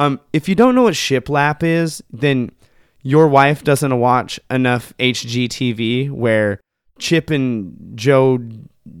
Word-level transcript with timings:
Um, 0.00 0.18
if 0.32 0.48
you 0.48 0.54
don't 0.54 0.74
know 0.74 0.84
what 0.84 0.94
shiplap 0.94 1.62
is, 1.62 2.02
then 2.10 2.52
your 3.02 3.28
wife 3.28 3.62
doesn't 3.62 3.98
watch 3.98 4.40
enough 4.48 4.94
HGTV 4.98 6.10
where 6.10 6.58
Chip 6.98 7.28
and 7.28 7.76
Joe 7.96 8.38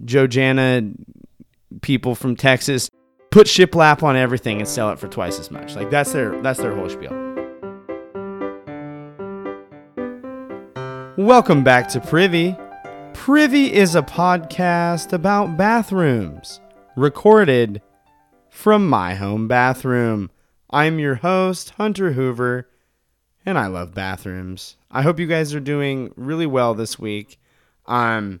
Joe 0.04 0.26
Jana 0.26 0.82
people 1.80 2.14
from 2.14 2.36
Texas 2.36 2.90
put 3.30 3.46
shiplap 3.46 4.02
on 4.02 4.14
everything 4.14 4.58
and 4.58 4.68
sell 4.68 4.90
it 4.90 4.98
for 4.98 5.08
twice 5.08 5.40
as 5.40 5.50
much. 5.50 5.74
Like 5.74 5.88
that's 5.88 6.12
their 6.12 6.38
that's 6.42 6.60
their 6.60 6.74
whole 6.74 6.90
spiel. 6.90 7.12
Welcome 11.16 11.64
back 11.64 11.88
to 11.92 12.00
Privy. 12.00 12.54
Privy 13.14 13.72
is 13.72 13.94
a 13.94 14.02
podcast 14.02 15.14
about 15.14 15.56
bathrooms, 15.56 16.60
recorded 16.94 17.80
from 18.50 18.86
my 18.86 19.14
home 19.14 19.48
bathroom. 19.48 20.30
I'm 20.72 21.00
your 21.00 21.16
host, 21.16 21.70
Hunter 21.70 22.12
Hoover, 22.12 22.68
and 23.44 23.58
I 23.58 23.66
love 23.66 23.92
bathrooms. 23.92 24.76
I 24.88 25.02
hope 25.02 25.18
you 25.18 25.26
guys 25.26 25.52
are 25.52 25.60
doing 25.60 26.12
really 26.14 26.46
well 26.46 26.74
this 26.74 26.96
week. 26.96 27.40
Um, 27.86 28.40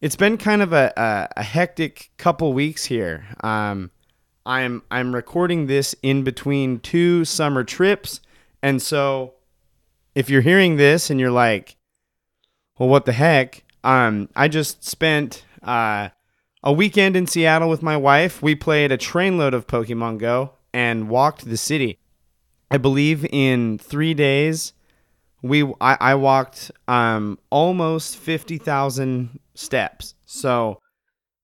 it's 0.00 0.14
been 0.14 0.38
kind 0.38 0.62
of 0.62 0.72
a, 0.72 0.92
a, 0.96 1.40
a 1.40 1.42
hectic 1.42 2.12
couple 2.18 2.52
weeks 2.52 2.84
here. 2.84 3.26
Um, 3.40 3.90
I'm 4.46 4.82
I'm 4.92 5.12
recording 5.12 5.66
this 5.66 5.96
in 6.04 6.22
between 6.22 6.78
two 6.78 7.24
summer 7.24 7.64
trips, 7.64 8.20
and 8.62 8.80
so 8.80 9.34
if 10.14 10.30
you're 10.30 10.42
hearing 10.42 10.76
this 10.76 11.10
and 11.10 11.18
you're 11.18 11.32
like, 11.32 11.76
"Well, 12.78 12.88
what 12.88 13.06
the 13.06 13.12
heck?" 13.12 13.64
Um, 13.82 14.28
I 14.36 14.46
just 14.46 14.84
spent 14.84 15.44
uh, 15.62 16.10
a 16.62 16.72
weekend 16.72 17.16
in 17.16 17.26
Seattle 17.26 17.68
with 17.68 17.82
my 17.82 17.96
wife. 17.96 18.40
We 18.40 18.54
played 18.54 18.92
a 18.92 18.98
trainload 18.98 19.52
of 19.52 19.66
Pokemon 19.66 20.18
Go 20.18 20.52
and 20.74 21.08
walked 21.08 21.46
the 21.48 21.56
city. 21.56 21.98
I 22.70 22.76
believe 22.76 23.24
in 23.24 23.78
three 23.78 24.12
days, 24.12 24.74
we 25.40 25.62
I, 25.80 25.96
I 26.00 26.14
walked 26.16 26.70
um, 26.88 27.38
almost 27.48 28.18
fifty 28.18 28.58
thousand 28.58 29.38
steps. 29.54 30.14
So 30.26 30.80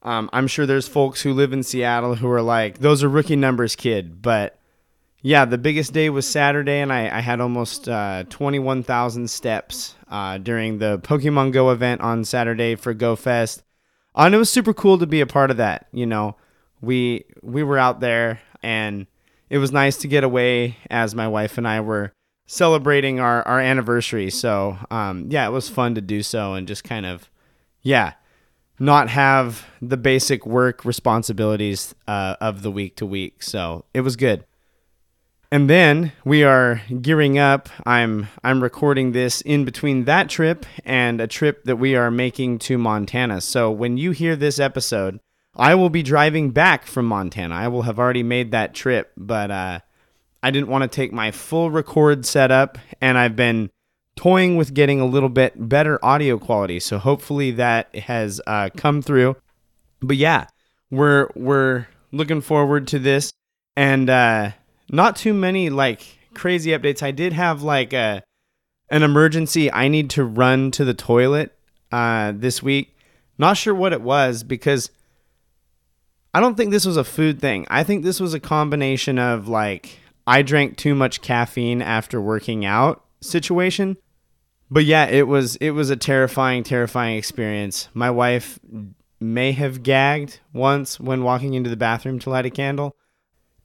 um, 0.03 0.29
I'm 0.33 0.47
sure 0.47 0.67
there's 0.67 0.89
folks 0.89 1.23
who 1.23 1.33
live 1.33 1.53
in 1.53 1.63
Seattle 1.63 2.17
who 2.17 2.29
are 2.31 2.43
like, 2.43 2.79
those 2.79 3.05
are 3.05 3.09
rookie 3.09 3.37
numbers, 3.37 3.77
kid. 3.77 4.21
But 4.21 4.59
yeah, 5.23 5.45
the 5.45 5.59
biggest 5.59 5.93
day 5.93 6.09
was 6.09 6.27
Saturday, 6.27 6.81
and 6.81 6.93
I, 6.93 7.19
I 7.19 7.21
had 7.21 7.41
almost 7.41 7.89
uh, 7.89 8.25
21,000 8.31 9.29
steps 9.29 9.95
uh, 10.09 10.39
during 10.39 10.79
the 10.79 10.99
Pokemon 11.01 11.53
Go 11.53 11.71
event 11.71 12.01
on 12.01 12.25
Saturday 12.25 12.75
for 12.75 12.95
Go 12.95 13.15
Fest. 13.15 13.63
And 14.17 14.35
it 14.35 14.39
was 14.39 14.51
super 14.51 14.73
cool 14.73 14.99
to 14.99 15.07
be 15.07 15.21
a 15.21 15.27
part 15.27 15.51
of 15.51 15.59
that. 15.59 15.87
You 15.93 16.07
know, 16.07 16.37
we 16.81 17.27
we 17.43 17.63
were 17.63 17.79
out 17.79 18.01
there, 18.01 18.41
and 18.63 19.07
it 19.51 19.59
was 19.59 19.73
nice 19.73 19.97
to 19.99 20.09
get 20.09 20.25
away 20.25 20.77
as 20.89 21.15
my 21.15 21.29
wife 21.29 21.59
and 21.59 21.69
I 21.69 21.81
were 21.81 22.13
celebrating 22.47 23.21
our, 23.21 23.47
our 23.47 23.61
anniversary. 23.61 24.31
So 24.31 24.79
um, 24.91 25.27
yeah, 25.29 25.47
it 25.47 25.51
was 25.51 25.69
fun 25.69 25.95
to 25.97 26.01
do 26.01 26.23
so 26.23 26.55
and 26.55 26.67
just 26.67 26.85
kind 26.85 27.05
of 27.05 27.29
yeah 27.83 28.15
not 28.79 29.11
have 29.11 29.67
the 29.83 29.97
basic 29.99 30.47
work 30.47 30.85
responsibilities 30.87 31.95
uh, 32.09 32.37
of 32.41 32.63
the 32.63 32.71
week 32.71 32.97
to 32.97 33.05
week. 33.05 33.43
So 33.43 33.85
it 33.93 34.01
was 34.01 34.17
good. 34.17 34.45
And 35.53 35.69
then 35.69 36.13
we 36.25 36.45
are 36.45 36.81
gearing 37.03 37.37
up. 37.37 37.69
I'm 37.85 38.29
I'm 38.45 38.63
recording 38.63 39.13
this 39.13 39.41
in 39.41 39.65
between 39.65 40.05
that 40.05 40.29
trip 40.29 40.65
and 40.85 41.21
a 41.21 41.27
trip 41.27 41.65
that 41.65 41.77
we 41.77 41.97
are 41.97 42.11
making 42.11 42.61
to 42.61 42.79
Montana. 42.79 43.41
So 43.41 43.71
when 43.71 43.97
you 43.97 44.13
hear 44.13 44.37
this 44.37 44.61
episode, 44.61 45.19
I 45.61 45.75
will 45.75 45.91
be 45.91 46.03
driving 46.03 46.53
back 46.53 46.87
from 46.87 47.05
Montana. 47.05 47.55
I 47.55 47.69
will 47.69 47.83
have 47.83 47.99
already 47.99 48.23
made 48.23 48.53
that 48.53 48.73
trip, 48.73 49.13
but 49.15 49.51
uh, 49.51 49.81
I 50.43 50.51
didn't 50.51 50.69
want 50.69 50.83
to 50.83 50.89
take 50.89 51.13
my 51.13 51.33
full 51.33 51.71
record 51.71 52.25
setup, 52.25 52.79
and 53.03 53.19
I've 53.19 53.37
been 53.37 53.69
toying 54.17 54.57
with 54.57 54.73
getting 54.73 55.01
a 55.01 55.07
little 55.07 55.29
bit 55.29 55.69
better 55.69 56.03
audio 56.03 56.39
quality. 56.39 56.81
So 56.81 56.97
hopefully 56.97 57.51
that 57.53 57.95
has 57.95 58.41
uh, 58.47 58.71
come 58.75 59.03
through. 59.03 59.37
But 60.01 60.17
yeah, 60.17 60.47
we're 60.91 61.29
we're 61.35 61.89
looking 62.11 62.41
forward 62.41 62.87
to 62.89 62.99
this, 62.99 63.31
and 63.77 64.09
uh, 64.09 64.53
not 64.91 65.15
too 65.15 65.35
many 65.35 65.69
like 65.69 66.01
crazy 66.33 66.71
updates. 66.71 67.03
I 67.03 67.11
did 67.11 67.35
have 67.35 67.63
like 67.63 67.93
a 67.93 68.23
an 68.89 69.03
emergency. 69.03 69.71
I 69.71 69.89
need 69.89 70.09
to 70.11 70.25
run 70.25 70.71
to 70.71 70.87
the 70.87 70.95
toilet 70.95 71.55
uh, 71.93 72.33
this 72.35 72.63
week. 72.63 72.97
Not 73.37 73.59
sure 73.59 73.75
what 73.75 73.93
it 73.93 74.01
was 74.01 74.43
because 74.43 74.91
I 76.33 76.41
don't 76.41 76.57
think 76.57 76.71
this 76.71 76.87
was 76.87 76.97
a 76.97 77.05
food 77.05 77.41
thing. 77.41 77.67
I 77.69 77.83
think 77.83 78.05
this 78.05 78.21
was 78.21 78.35
a 78.35 78.41
combination 78.41 79.19
of 79.19 79.49
like 79.49 79.99
I 80.27 80.43
drank 80.43 80.77
too 80.77 80.95
much 80.95 81.23
caffeine 81.23 81.83
after 81.83 82.21
working 82.21 82.65
out 82.65 83.05
situation 83.21 83.97
but 84.71 84.85
yeah, 84.85 85.07
it 85.07 85.27
was 85.27 85.57
it 85.57 85.71
was 85.71 85.91
a 85.91 85.97
terrifying, 85.97 86.63
terrifying 86.63 87.19
experience. 87.19 87.89
My 87.93 88.11
wife 88.11 88.59
may 89.19 89.53
have 89.53 89.83
gagged 89.83 90.41
once 90.53 91.01
when 91.01 91.25
walking 91.25 91.55
into 91.55 91.69
the 91.69 91.77
bathroom 91.77 92.19
to 92.21 92.31
light 92.31 92.47
a 92.47 92.51
candle. 92.51 92.95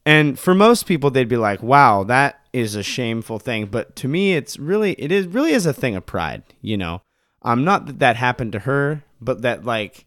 And 0.05 0.37
for 0.37 0.53
most 0.55 0.85
people 0.85 1.11
they'd 1.11 1.29
be 1.29 1.37
like, 1.37 1.61
"Wow, 1.61 2.03
that 2.05 2.41
is 2.53 2.75
a 2.75 2.83
shameful 2.83 3.39
thing." 3.39 3.67
But 3.67 3.95
to 3.97 4.07
me 4.07 4.33
it's 4.33 4.57
really 4.57 4.93
it 4.93 5.11
is 5.11 5.27
really 5.27 5.51
is 5.51 5.65
a 5.65 5.73
thing 5.73 5.95
of 5.95 6.05
pride, 6.05 6.43
you 6.61 6.77
know. 6.77 7.01
Um 7.43 7.63
not 7.63 7.85
that 7.85 7.99
that 7.99 8.15
happened 8.15 8.51
to 8.53 8.59
her, 8.59 9.03
but 9.21 9.43
that 9.43 9.63
like 9.63 10.05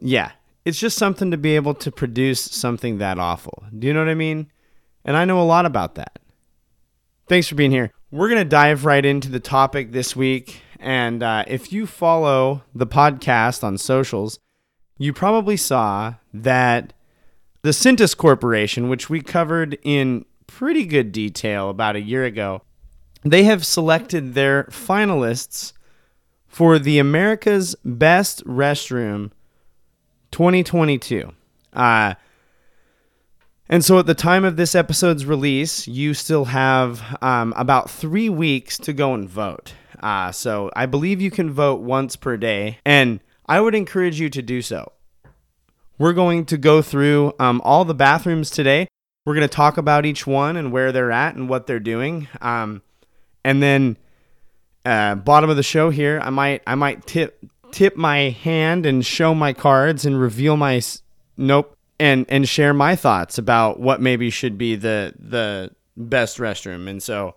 yeah, 0.00 0.32
it's 0.64 0.78
just 0.78 0.98
something 0.98 1.30
to 1.30 1.36
be 1.36 1.56
able 1.56 1.74
to 1.74 1.90
produce 1.90 2.40
something 2.40 2.98
that 2.98 3.18
awful. 3.18 3.64
Do 3.76 3.86
you 3.86 3.94
know 3.94 4.00
what 4.00 4.08
I 4.08 4.14
mean? 4.14 4.50
And 5.04 5.16
I 5.16 5.24
know 5.24 5.40
a 5.40 5.44
lot 5.44 5.66
about 5.66 5.94
that. 5.94 6.18
Thanks 7.28 7.48
for 7.48 7.54
being 7.54 7.70
here. 7.70 7.92
We're 8.10 8.28
going 8.28 8.42
to 8.42 8.48
dive 8.48 8.84
right 8.84 9.04
into 9.04 9.30
the 9.30 9.40
topic 9.40 9.92
this 9.92 10.14
week. 10.16 10.62
And 10.78 11.22
uh, 11.22 11.44
if 11.46 11.72
you 11.72 11.86
follow 11.86 12.62
the 12.74 12.86
podcast 12.86 13.62
on 13.62 13.78
socials, 13.78 14.38
you 14.98 15.12
probably 15.12 15.56
saw 15.56 16.14
that 16.34 16.92
the 17.62 17.70
Cintas 17.70 18.16
Corporation, 18.16 18.88
which 18.88 19.08
we 19.08 19.20
covered 19.20 19.78
in 19.82 20.24
pretty 20.46 20.84
good 20.84 21.12
detail 21.12 21.70
about 21.70 21.96
a 21.96 22.00
year 22.00 22.24
ago, 22.24 22.62
they 23.22 23.44
have 23.44 23.64
selected 23.64 24.34
their 24.34 24.64
finalists 24.64 25.72
for 26.48 26.78
the 26.78 26.98
America's 26.98 27.76
Best 27.84 28.44
Restroom 28.44 29.30
2022. 30.30 31.32
Uh, 31.72 32.14
and 33.68 33.84
so 33.84 33.98
at 34.00 34.06
the 34.06 34.14
time 34.14 34.44
of 34.44 34.56
this 34.56 34.74
episode's 34.74 35.24
release, 35.24 35.86
you 35.86 36.12
still 36.12 36.46
have 36.46 37.16
um, 37.22 37.54
about 37.56 37.88
three 37.88 38.28
weeks 38.28 38.76
to 38.78 38.92
go 38.92 39.14
and 39.14 39.28
vote. 39.28 39.74
Uh, 40.00 40.32
so 40.32 40.70
I 40.74 40.86
believe 40.86 41.20
you 41.20 41.30
can 41.30 41.52
vote 41.52 41.80
once 41.80 42.16
per 42.16 42.36
day, 42.36 42.78
and 42.84 43.20
I 43.46 43.60
would 43.60 43.74
encourage 43.74 44.18
you 44.18 44.28
to 44.30 44.42
do 44.42 44.60
so. 44.60 44.92
We're 45.98 46.14
going 46.14 46.46
to 46.46 46.56
go 46.56 46.82
through 46.82 47.34
um, 47.38 47.60
all 47.64 47.84
the 47.84 47.94
bathrooms 47.94 48.50
today. 48.50 48.88
We're 49.24 49.34
going 49.34 49.48
to 49.48 49.54
talk 49.54 49.76
about 49.76 50.06
each 50.06 50.26
one 50.26 50.56
and 50.56 50.72
where 50.72 50.90
they're 50.92 51.12
at 51.12 51.34
and 51.36 51.48
what 51.48 51.66
they're 51.66 51.78
doing. 51.78 52.26
Um, 52.40 52.82
and 53.44 53.62
then, 53.62 53.98
uh, 54.84 55.14
bottom 55.14 55.50
of 55.50 55.56
the 55.56 55.62
show 55.62 55.90
here, 55.90 56.18
I 56.22 56.30
might 56.30 56.62
I 56.66 56.74
might 56.74 57.06
tip 57.06 57.44
tip 57.72 57.96
my 57.96 58.30
hand 58.30 58.86
and 58.86 59.04
show 59.04 59.34
my 59.34 59.52
cards 59.52 60.04
and 60.04 60.20
reveal 60.20 60.56
my. 60.56 60.80
Nope 61.36 61.76
and 62.00 62.24
and 62.30 62.48
share 62.48 62.72
my 62.72 62.96
thoughts 62.96 63.36
about 63.36 63.78
what 63.78 64.00
maybe 64.00 64.30
should 64.30 64.56
be 64.56 64.74
the 64.74 65.14
the 65.18 65.70
best 65.96 66.38
restroom. 66.38 66.88
And 66.88 67.00
so, 67.00 67.36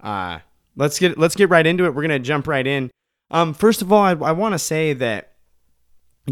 uh, 0.00 0.38
let's 0.74 0.98
get 0.98 1.18
let's 1.18 1.36
get 1.36 1.50
right 1.50 1.66
into 1.66 1.84
it. 1.84 1.94
We're 1.94 2.02
gonna 2.02 2.18
jump 2.18 2.48
right 2.48 2.66
in. 2.66 2.90
Um, 3.30 3.52
first 3.52 3.82
of 3.82 3.92
all, 3.92 4.02
I, 4.02 4.12
I 4.12 4.32
want 4.32 4.54
to 4.54 4.58
say 4.58 4.94
that 4.94 5.34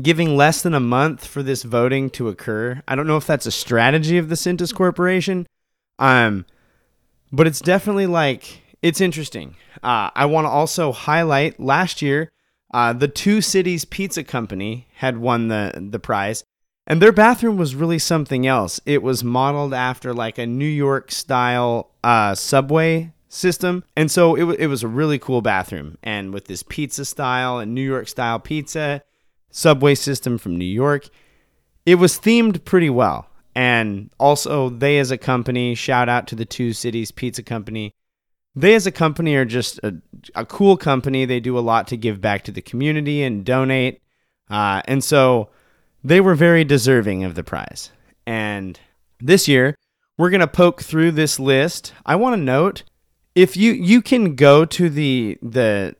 giving 0.01 0.37
less 0.37 0.63
than 0.63 0.73
a 0.73 0.81
month 0.81 1.27
for 1.27 1.43
this 1.43 1.63
voting 1.63 2.09
to 2.11 2.29
occur. 2.29 2.83
I 2.89 2.95
don't 2.97 3.07
know 3.07 3.19
if 3.19 3.27
that's 3.27 3.47
a 3.47 3.53
strategy 3.53 4.17
of 4.17 4.31
the 4.31 4.35
Cintas 4.35 4.75
Corporation, 4.75 5.47
um, 5.99 6.47
but 7.31 7.47
it's 7.47 7.61
definitely 7.61 8.07
like 8.07 8.63
it's 8.81 9.03
interesting. 9.03 9.55
Uh, 9.83 10.09
I 10.15 10.25
want 10.25 10.47
to 10.47 10.51
also 10.51 10.93
highlight 10.93 11.61
last 11.61 12.01
year, 12.01 12.31
uh, 12.73 12.93
the 12.93 13.09
Two 13.09 13.41
Cities 13.41 13.85
Pizza 13.85 14.25
Company 14.25 14.89
had 14.95 15.19
won 15.19 15.49
the 15.49 15.89
the 15.91 15.99
prize. 15.99 16.45
And 16.89 17.03
their 17.03 17.13
bathroom 17.13 17.57
was 17.57 17.75
really 17.75 17.99
something 17.99 18.47
else. 18.47 18.81
It 18.87 19.03
was 19.03 19.25
modeled 19.25 19.75
after 19.75 20.15
like 20.15 20.39
a 20.39 20.47
New 20.47 20.65
York 20.65 21.11
style 21.11 21.91
uh, 22.05 22.37
subway 22.37 23.13
system. 23.29 23.83
And 23.97 24.09
so 24.09 24.37
it, 24.37 24.41
w- 24.41 24.59
it 24.59 24.69
was 24.69 24.85
a 24.85 24.89
really 24.89 25.19
cool 25.19 25.43
bathroom. 25.43 25.99
And 26.05 26.33
with 26.33 26.45
this 26.45 26.63
pizza 26.63 27.05
style 27.05 27.59
and 27.59 27.75
New 27.75 27.83
York 27.83 28.07
style 28.07 28.39
pizza, 28.39 29.03
subway 29.51 29.97
system 29.97 30.39
from 30.39 30.57
New 30.57 30.65
York, 30.65 31.09
it 31.85 31.97
was 31.97 32.21
themed 32.21 32.65
pretty 32.65 32.91
well. 32.91 33.29
And 33.57 34.11
also, 34.21 34.69
they 34.69 34.99
as 34.99 35.11
a 35.11 35.19
company, 35.19 35.75
shout 35.75 36.09
out 36.09 36.27
to 36.29 36.35
the 36.35 36.45
Two 36.45 36.73
Cities 36.73 37.11
Pizza 37.11 37.43
Company. 37.43 37.95
They 38.57 38.75
as 38.75 38.87
a 38.87 38.93
company 38.93 39.37
are 39.37 39.45
just 39.45 39.79
a, 39.83 39.97
a 40.35 40.47
cool 40.47 40.79
company. 40.79 41.27
They 41.27 41.41
do 41.41 41.59
a 41.59 41.61
lot 41.61 41.87
to 41.89 41.97
give 41.97 42.23
back 42.23 42.45
to 42.45 42.53
the 42.53 42.63
community 42.63 43.23
and 43.23 43.45
donate. 43.45 44.01
Uh, 44.51 44.81
and 44.87 45.05
so 45.05 45.51
they 46.03 46.23
were 46.23 46.35
very 46.35 46.65
deserving 46.65 47.23
of 47.23 47.35
the 47.35 47.45
prize. 47.45 47.91
And 48.27 48.81
this 49.21 49.47
year, 49.47 49.77
we're 50.17 50.31
going 50.31 50.41
to 50.41 50.47
poke 50.47 50.83
through 50.83 51.13
this 51.13 51.39
list. 51.39 51.93
I 52.07 52.17
want 52.17 52.35
to 52.35 52.41
note 52.41 52.83
if 53.35 53.57
you 53.57 53.73
you 53.73 54.01
can 54.01 54.35
go 54.35 54.65
to 54.65 54.89
the 54.89 55.39
the 55.43 55.95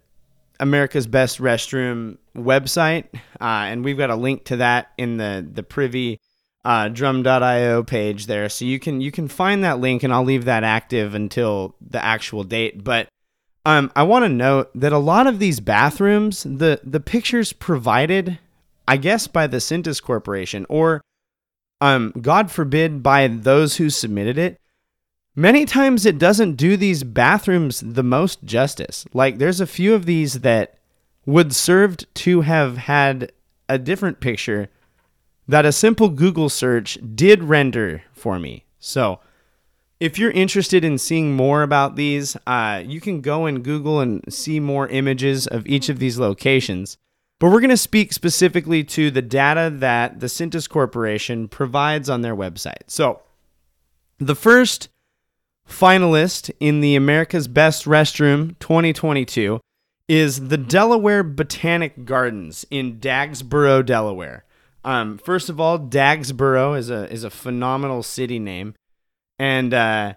America's 0.59 1.07
Best 1.07 1.39
Restroom 1.39 2.17
website, 2.35 3.05
uh, 3.41 3.69
and 3.69 3.85
we've 3.85 3.99
got 3.99 4.09
a 4.09 4.17
link 4.17 4.45
to 4.47 4.57
that 4.57 4.93
in 4.97 5.19
the 5.19 5.47
the 5.49 5.63
privy 5.63 6.19
uh, 6.67 6.89
drum.io 6.89 7.85
page 7.85 8.27
there, 8.27 8.49
so 8.49 8.65
you 8.65 8.81
can 8.81 9.01
you 9.01 9.13
can 9.13 9.29
find 9.29 9.63
that 9.63 9.79
link, 9.79 10.03
and 10.03 10.13
I'll 10.13 10.25
leave 10.25 10.47
that 10.47 10.65
active 10.65 11.15
until 11.15 11.77
the 11.81 12.05
actual 12.05 12.43
date. 12.43 12.83
But 12.83 13.07
um, 13.65 13.93
I 13.95 14.03
want 14.03 14.25
to 14.25 14.29
note 14.29 14.71
that 14.75 14.93
a 14.93 14.99
lot 14.99 15.29
of 15.29 15.39
these 15.39 15.61
bathrooms, 15.61 16.43
the 16.43 16.81
the 16.83 16.99
pictures 16.99 17.53
provided, 17.53 18.41
I 18.89 18.97
guess 18.97 19.29
by 19.29 19.47
the 19.47 19.59
Cintas 19.59 20.03
Corporation, 20.03 20.67
or 20.69 21.03
um, 21.81 22.13
God 22.21 22.51
forbid 22.51 23.01
by 23.01 23.29
those 23.29 23.77
who 23.77 23.89
submitted 23.89 24.37
it, 24.37 24.59
many 25.37 25.67
times 25.67 26.05
it 26.05 26.19
doesn't 26.19 26.57
do 26.57 26.77
these 26.77 27.05
bathrooms 27.05 27.79
the 27.79 28.03
most 28.03 28.43
justice. 28.43 29.07
Like 29.13 29.39
there's 29.39 29.61
a 29.61 29.69
few 29.69 29.95
of 29.95 30.05
these 30.05 30.41
that 30.41 30.79
would 31.25 31.55
served 31.55 32.13
to 32.17 32.41
have 32.41 32.77
had 32.77 33.31
a 33.69 33.79
different 33.79 34.19
picture 34.19 34.69
that 35.49 35.67
a 35.67 35.73
simple 35.73 36.09
Google 36.09 36.49
search 36.49 36.99
did 37.15 37.45
render 37.45 38.03
for 38.13 38.39
me. 38.39 38.65
So, 38.79 39.21
if 39.99 40.19
you're 40.19 40.31
interested 40.33 40.85
in 40.85 40.99
seeing 40.99 41.35
more 41.35 41.63
about 41.63 41.97
these, 41.97 42.37
uh, 42.47 42.83
you 42.85 43.01
can 43.01 43.23
go 43.23 43.47
and 43.47 43.65
Google 43.65 44.01
and 44.01 44.23
see 44.33 44.61
more 44.61 44.89
images 44.89 45.47
of 45.47 45.67
each 45.67 45.89
of 45.89 45.99
these 45.99 46.19
locations. 46.19 46.99
But 47.39 47.51
we're 47.51 47.61
going 47.61 47.71
to 47.71 47.77
speak 47.77 48.13
specifically 48.13 48.85
to 48.85 49.11
the 49.11 49.23
data 49.23 49.71
that 49.75 50.21
the 50.21 50.27
Cintas 50.27 50.69
Corporation 50.69 51.49
provides 51.49 52.09
on 52.11 52.23
their 52.23 52.37
website. 52.37 52.89
So, 52.89 53.23
the 54.19 54.35
first 54.35 54.89
finalist 55.69 56.51
in 56.61 56.81
the 56.81 56.97
America's 56.97 57.49
Best 57.49 57.85
Restroom 57.85 58.59
2022 58.59 59.61
is 60.09 60.49
the 60.49 60.57
Delaware 60.57 61.23
Botanic 61.23 62.05
Gardens 62.05 62.65
in 62.71 62.99
Dagsboro, 62.99 63.85
Delaware. 63.85 64.46
Um, 64.87 65.19
first 65.19 65.49
of 65.49 65.61
all, 65.61 65.81
Dagsboro 65.81 66.79
is 66.79 66.91
a 66.91 67.13
is 67.13 67.25
a 67.25 67.31
phenomenal 67.31 68.05
city 68.05 68.39
name, 68.39 68.77
and 69.37 69.75
uh, 69.75 70.15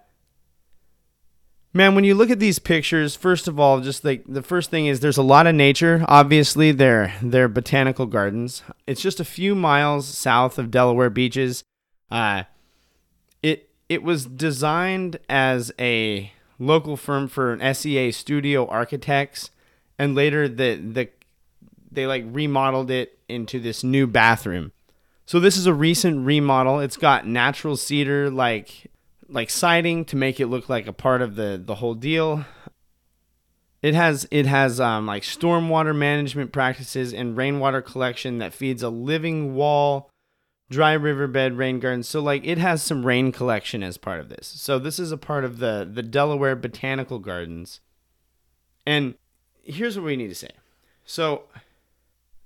man, 1.74 1.96
when 1.96 2.04
you 2.04 2.14
look 2.14 2.30
at 2.30 2.38
these 2.38 2.60
pictures, 2.60 3.16
first 3.16 3.48
of 3.48 3.60
all, 3.60 3.82
just 3.82 4.06
like 4.06 4.24
the 4.28 4.44
first 4.44 4.70
thing 4.70 4.86
is 4.86 5.00
there's 5.00 5.18
a 5.18 5.24
lot 5.24 5.48
of 5.48 5.56
nature. 5.56 6.06
Obviously, 6.08 6.72
they're 6.72 7.16
they're 7.20 7.48
botanical 7.48 8.06
gardens. 8.06 8.62
It's 8.86 9.02
just 9.02 9.20
a 9.20 9.26
few 9.26 9.56
miles 9.56 10.08
south 10.08 10.60
of 10.60 10.70
Delaware 10.70 11.10
beaches. 11.10 11.64
Uh, 12.12 12.44
it 13.42 13.72
it 13.90 14.04
was 14.04 14.28
designed 14.28 15.18
as 15.28 15.72
a 15.80 16.32
local 16.60 16.96
firm 16.96 17.28
for 17.28 17.54
an 17.54 17.74
SEA 17.74 18.12
studio 18.12 18.68
architects 18.68 19.50
and 19.98 20.14
later 20.14 20.48
the 20.48 20.76
the 20.76 21.10
they 21.92 22.06
like 22.06 22.24
remodeled 22.28 22.92
it 22.92 23.19
into 23.30 23.60
this 23.60 23.84
new 23.84 24.08
bathroom. 24.08 24.72
So 25.26 25.40
this 25.40 25.58
is 25.58 25.68
a 25.68 25.74
recent 25.74 26.26
remodel. 26.26 26.80
It's 26.80 26.98
got 26.98 27.28
natural 27.28 27.78
cedar 27.78 28.30
like 28.30 28.90
like 29.28 29.50
siding 29.50 30.06
to 30.06 30.16
make 30.16 30.40
it 30.40 30.48
look 30.48 30.70
like 30.70 30.88
a 30.88 30.94
part 30.94 31.22
of 31.22 31.36
the 31.36 31.62
the 31.64 31.76
whole 31.76 31.94
deal. 31.94 32.46
It 33.82 33.94
has 33.94 34.28
it 34.32 34.46
has 34.46 34.80
um, 34.80 35.06
like 35.06 35.24
stormwater 35.24 35.96
management 35.96 36.52
practices 36.52 37.14
and 37.14 37.38
rainwater 37.38 37.82
collection 37.82 38.40
that 38.40 38.54
feeds 38.54 38.84
a 38.84 38.90
living 38.90 39.54
wall, 39.54 40.10
dry 40.70 40.94
riverbed, 40.94 41.54
rain 41.54 41.80
garden. 41.80 42.04
So 42.04 42.20
like 42.22 42.46
it 42.46 42.58
has 42.58 42.82
some 42.82 43.06
rain 43.06 43.32
collection 43.32 43.84
as 43.84 43.98
part 43.98 44.20
of 44.20 44.30
this. 44.30 44.48
So 44.48 44.80
this 44.80 45.00
is 45.00 45.12
a 45.12 45.18
part 45.18 45.46
of 45.46 45.60
the 45.60 45.88
the 45.90 46.04
Delaware 46.04 46.56
Botanical 46.56 47.20
Gardens. 47.20 47.80
And 48.86 49.16
here's 49.64 49.96
what 49.96 50.06
we 50.06 50.16
need 50.16 50.30
to 50.30 50.36
say. 50.36 50.52
So 51.06 51.44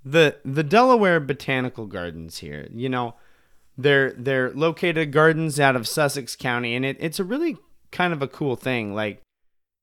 the 0.06 0.38
the 0.44 0.64
Delaware 0.64 1.20
Botanical 1.20 1.86
Gardens 1.86 2.40
here, 2.40 2.68
you 2.74 2.90
know, 2.90 3.16
they're 3.78 4.12
they're 4.12 4.52
located 4.52 5.12
gardens 5.12 5.60
out 5.60 5.76
of 5.76 5.88
Sussex 5.88 6.36
County, 6.36 6.76
and 6.76 6.86
it, 6.86 6.98
it's 7.00 7.20
a 7.20 7.24
really 7.24 7.58
kind 7.92 8.14
of 8.14 8.22
a 8.22 8.28
cool 8.28 8.56
thing. 8.56 8.94
Like 8.94 9.22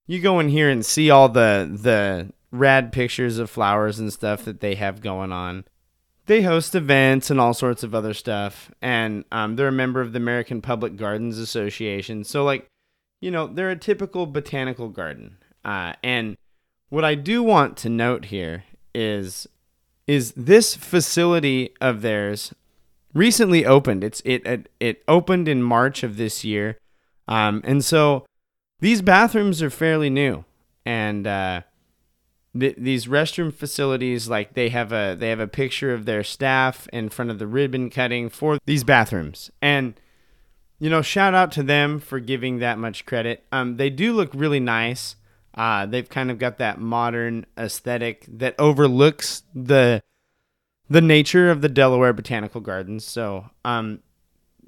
you 0.07 0.21
go 0.21 0.41
in 0.41 0.49
here 0.49 0.69
and 0.69 0.85
see 0.85 1.11
all 1.11 1.29
the 1.29 1.71
the 1.73 2.33
rad 2.51 2.93
pictures 2.93 3.39
of 3.39 3.51
flowers 3.51 3.99
and 3.99 4.13
stuff 4.13 4.45
that 4.45 4.61
they 4.61 4.75
have 4.75 5.01
going 5.01 5.33
on. 5.33 5.65
They 6.27 6.43
host 6.43 6.75
events 6.75 7.31
and 7.31 7.41
all 7.41 7.55
sorts 7.55 7.83
of 7.83 7.95
other 7.95 8.15
stuff, 8.15 8.71
and 8.81 9.25
um, 9.33 9.57
they're 9.57 9.69
a 9.69 9.73
member 9.73 10.01
of 10.01 10.13
the 10.13 10.19
American 10.19 10.61
Public 10.61 10.97
Gardens 10.97 11.39
Association. 11.39 12.23
So, 12.23 12.45
like, 12.45 12.69
you 13.21 13.31
know, 13.31 13.49
they're 13.49 13.71
a 13.71 13.77
typical 13.77 14.27
botanical 14.27 14.91
garden. 14.91 15.39
Uh, 15.65 15.95
and 16.05 16.37
what 16.89 17.05
I 17.05 17.17
do 17.17 17.43
want 17.43 17.77
to 17.79 17.89
note 17.89 18.27
here 18.27 18.65
is 18.95 19.49
is 20.11 20.33
this 20.33 20.75
facility 20.75 21.73
of 21.81 22.03
theirs 22.03 22.53
recently 23.15 23.65
opened. 23.65 24.03
It's 24.03 24.21
it 24.25 24.45
it, 24.45 24.69
it 24.81 25.05
opened 25.07 25.47
in 25.47 25.63
March 25.63 26.03
of 26.03 26.17
this 26.17 26.45
year, 26.45 26.79
um, 27.29 27.61
and 27.63 27.85
so 27.85 28.27
these 28.81 29.03
bathrooms 29.03 29.63
are 29.63 29.71
fairly 29.71 30.11
new, 30.11 30.45
and 30.85 31.29
uh, 31.29 31.61
th- 32.59 32.75
these 32.77 33.07
restroom 33.07 33.55
facilities 33.55 34.29
like 34.29 34.55
they 34.55 34.71
have 34.71 34.91
a 34.93 35.15
they 35.17 35.29
have 35.29 35.39
a 35.39 35.47
picture 35.47 35.95
of 35.95 36.07
their 36.07 36.25
staff 36.25 36.89
in 36.93 37.09
front 37.09 37.31
of 37.31 37.39
the 37.39 37.47
ribbon 37.47 37.89
cutting 37.89 38.29
for 38.29 38.59
these 38.67 38.83
bathrooms, 38.83 39.49
and 39.63 39.95
you 40.81 40.91
know 40.91 41.03
shout 41.03 41.35
out 41.35 41.53
to 41.53 41.63
them 41.63 42.01
for 42.01 42.19
giving 42.19 42.59
that 42.59 42.79
much 42.79 43.07
credit. 43.07 43.45
Um, 43.53 43.77
they 43.77 43.91
do 43.91 44.13
look 44.13 44.31
really 44.35 44.59
nice. 44.59 45.15
Uh, 45.55 45.87
they've 45.87 46.09
kind 46.09 46.31
of 46.31 46.39
got 46.39 46.59
that 46.59 46.81
modern 46.81 47.47
aesthetic 47.59 48.27
that 48.29 48.55
overlooks 48.59 49.43
the 49.55 50.03
the 50.89 51.01
nature 51.01 51.51
of 51.51 51.61
the 51.61 51.69
Delaware 51.69 52.13
Botanical 52.13 52.61
Gardens. 52.61 53.05
So, 53.05 53.49
um, 53.65 54.01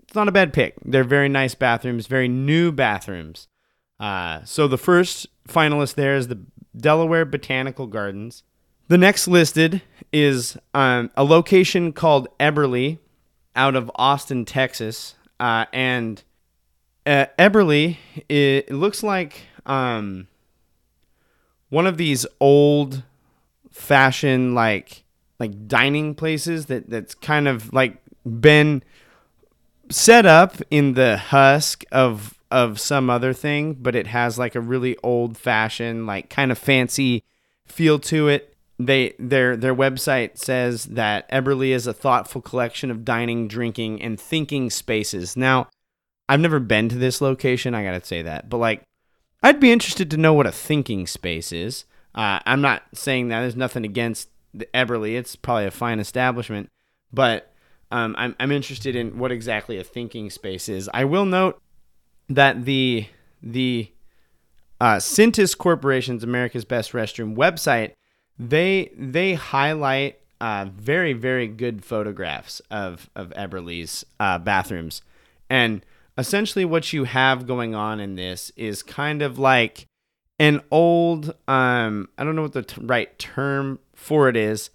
it's 0.02 0.14
not 0.14 0.28
a 0.28 0.32
bad 0.32 0.52
pick. 0.52 0.74
They're 0.84 1.02
very 1.02 1.28
nice 1.28 1.54
bathrooms, 1.56 2.06
very 2.06 2.28
new 2.28 2.70
bathrooms. 2.70 3.48
Uh, 3.98 4.44
so 4.44 4.68
the 4.68 4.78
first 4.78 5.26
finalist 5.48 5.94
there 5.94 6.14
is 6.14 6.28
the 6.28 6.40
Delaware 6.76 7.24
Botanical 7.24 7.86
Gardens. 7.86 8.42
The 8.88 8.98
next 8.98 9.26
listed 9.26 9.80
is 10.12 10.58
um, 10.74 11.10
a 11.16 11.24
location 11.24 11.92
called 11.92 12.28
Eberly 12.38 12.98
out 13.56 13.74
of 13.74 13.90
Austin, 13.94 14.44
Texas. 14.44 15.14
Uh, 15.40 15.66
and 15.72 16.22
uh, 17.06 17.26
Eberly, 17.38 17.96
it, 18.28 18.70
looks 18.70 19.02
like 19.02 19.42
um, 19.66 20.28
one 21.72 21.86
of 21.86 21.96
these 21.96 22.26
old 22.38 23.02
fashioned 23.70 24.54
like 24.54 25.04
like 25.40 25.66
dining 25.66 26.14
places 26.14 26.66
that 26.66 26.90
that's 26.90 27.14
kind 27.14 27.48
of 27.48 27.72
like 27.72 27.96
been 28.24 28.82
set 29.88 30.26
up 30.26 30.56
in 30.70 30.92
the 30.92 31.16
husk 31.16 31.82
of 31.90 32.38
of 32.50 32.78
some 32.78 33.08
other 33.08 33.32
thing, 33.32 33.72
but 33.72 33.94
it 33.94 34.08
has 34.08 34.38
like 34.38 34.54
a 34.54 34.60
really 34.60 34.98
old 35.02 35.38
fashioned 35.38 36.06
like 36.06 36.28
kind 36.28 36.52
of 36.52 36.58
fancy 36.58 37.24
feel 37.64 37.98
to 38.00 38.28
it. 38.28 38.54
They 38.78 39.14
their 39.18 39.56
their 39.56 39.74
website 39.74 40.36
says 40.36 40.84
that 40.84 41.26
Eberly 41.30 41.70
is 41.70 41.86
a 41.86 41.94
thoughtful 41.94 42.42
collection 42.42 42.90
of 42.90 43.02
dining, 43.02 43.48
drinking, 43.48 44.02
and 44.02 44.20
thinking 44.20 44.68
spaces. 44.68 45.38
Now, 45.38 45.68
I've 46.28 46.40
never 46.40 46.60
been 46.60 46.90
to 46.90 46.98
this 46.98 47.22
location, 47.22 47.74
I 47.74 47.82
got 47.82 47.98
to 47.98 48.06
say 48.06 48.20
that. 48.20 48.50
But 48.50 48.58
like 48.58 48.82
I'd 49.42 49.60
be 49.60 49.72
interested 49.72 50.10
to 50.10 50.16
know 50.16 50.34
what 50.34 50.46
a 50.46 50.52
thinking 50.52 51.06
space 51.06 51.52
is. 51.52 51.84
Uh, 52.14 52.40
I'm 52.46 52.60
not 52.60 52.82
saying 52.94 53.28
that 53.28 53.40
there's 53.40 53.56
nothing 53.56 53.84
against 53.84 54.28
the 54.54 54.68
Eberly. 54.74 55.16
It's 55.16 55.34
probably 55.34 55.66
a 55.66 55.70
fine 55.70 55.98
establishment, 55.98 56.68
but 57.12 57.52
um, 57.90 58.14
I'm 58.18 58.36
I'm 58.38 58.52
interested 58.52 58.94
in 58.94 59.18
what 59.18 59.32
exactly 59.32 59.78
a 59.78 59.84
thinking 59.84 60.30
space 60.30 60.68
is. 60.68 60.88
I 60.92 61.04
will 61.04 61.24
note 61.24 61.60
that 62.28 62.64
the 62.64 63.06
the 63.42 63.90
uh, 64.80 65.00
Corporation's 65.58 66.24
America's 66.24 66.64
Best 66.64 66.92
Restroom 66.92 67.36
website 67.36 67.92
they 68.38 68.90
they 68.96 69.34
highlight 69.34 70.18
uh, 70.40 70.66
very 70.74 71.12
very 71.12 71.46
good 71.46 71.84
photographs 71.84 72.60
of 72.70 73.08
of 73.14 73.30
Eberly's 73.30 74.04
uh, 74.18 74.38
bathrooms 74.38 75.02
and 75.48 75.84
essentially 76.16 76.64
what 76.64 76.92
you 76.92 77.04
have 77.04 77.46
going 77.46 77.74
on 77.74 78.00
in 78.00 78.16
this 78.16 78.50
is 78.56 78.82
kind 78.82 79.22
of 79.22 79.38
like 79.38 79.86
an 80.38 80.60
old 80.70 81.34
um 81.48 82.08
I 82.18 82.24
don't 82.24 82.36
know 82.36 82.42
what 82.42 82.52
the 82.52 82.62
t- 82.62 82.80
right 82.82 83.16
term 83.18 83.78
for 83.94 84.28
it 84.28 84.36
is, 84.36 84.70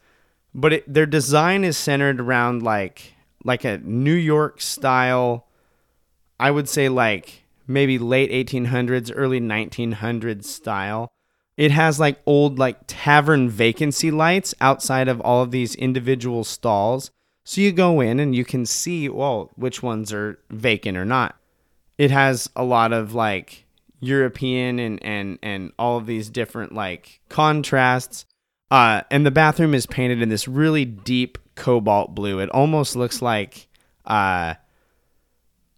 but 0.54 0.74
it, 0.74 0.94
their 0.94 1.06
design 1.06 1.64
is 1.64 1.78
centered 1.78 2.20
around 2.20 2.64
like 2.64 3.14
like 3.44 3.64
a 3.64 3.78
New 3.80 4.14
York 4.14 4.62
style 4.62 5.48
I 6.40 6.52
would 6.52 6.70
say 6.70 6.90
like 6.90 7.44
maybe 7.68 7.98
late 7.98 8.32
1800s 8.32 9.12
early 9.16 9.42
1900s 9.42 10.46
style. 10.46 11.12
It 11.58 11.72
has 11.72 12.00
like 12.00 12.22
old 12.26 12.60
like 12.60 12.78
tavern 12.86 13.50
vacancy 13.50 14.12
lights 14.12 14.54
outside 14.62 15.08
of 15.08 15.20
all 15.22 15.42
of 15.42 15.52
these 15.52 15.76
individual 15.76 16.44
stalls. 16.44 17.12
So 17.48 17.62
you 17.62 17.72
go 17.72 18.02
in 18.02 18.20
and 18.20 18.36
you 18.36 18.44
can 18.44 18.66
see, 18.66 19.08
well, 19.08 19.52
which 19.56 19.82
ones 19.82 20.12
are 20.12 20.38
vacant 20.50 20.98
or 20.98 21.06
not. 21.06 21.38
it 21.98 22.12
has 22.12 22.50
a 22.58 22.64
lot 22.66 22.92
of 22.92 23.14
like 23.14 23.66
European 24.02 24.80
and 24.80 25.02
and 25.02 25.40
and 25.42 25.72
all 25.80 25.98
of 25.98 26.08
these 26.08 26.30
different 26.30 26.74
like 26.74 27.22
contrasts. 27.30 28.26
Uh, 28.70 29.04
and 29.10 29.26
the 29.26 29.32
bathroom 29.32 29.74
is 29.74 29.86
painted 29.86 30.22
in 30.22 30.28
this 30.28 30.46
really 30.46 30.84
deep 30.84 31.38
cobalt 31.56 32.14
blue. 32.14 32.40
It 32.40 32.50
almost 32.50 32.98
looks 32.98 33.22
like, 33.22 33.70
uh, 34.06 34.56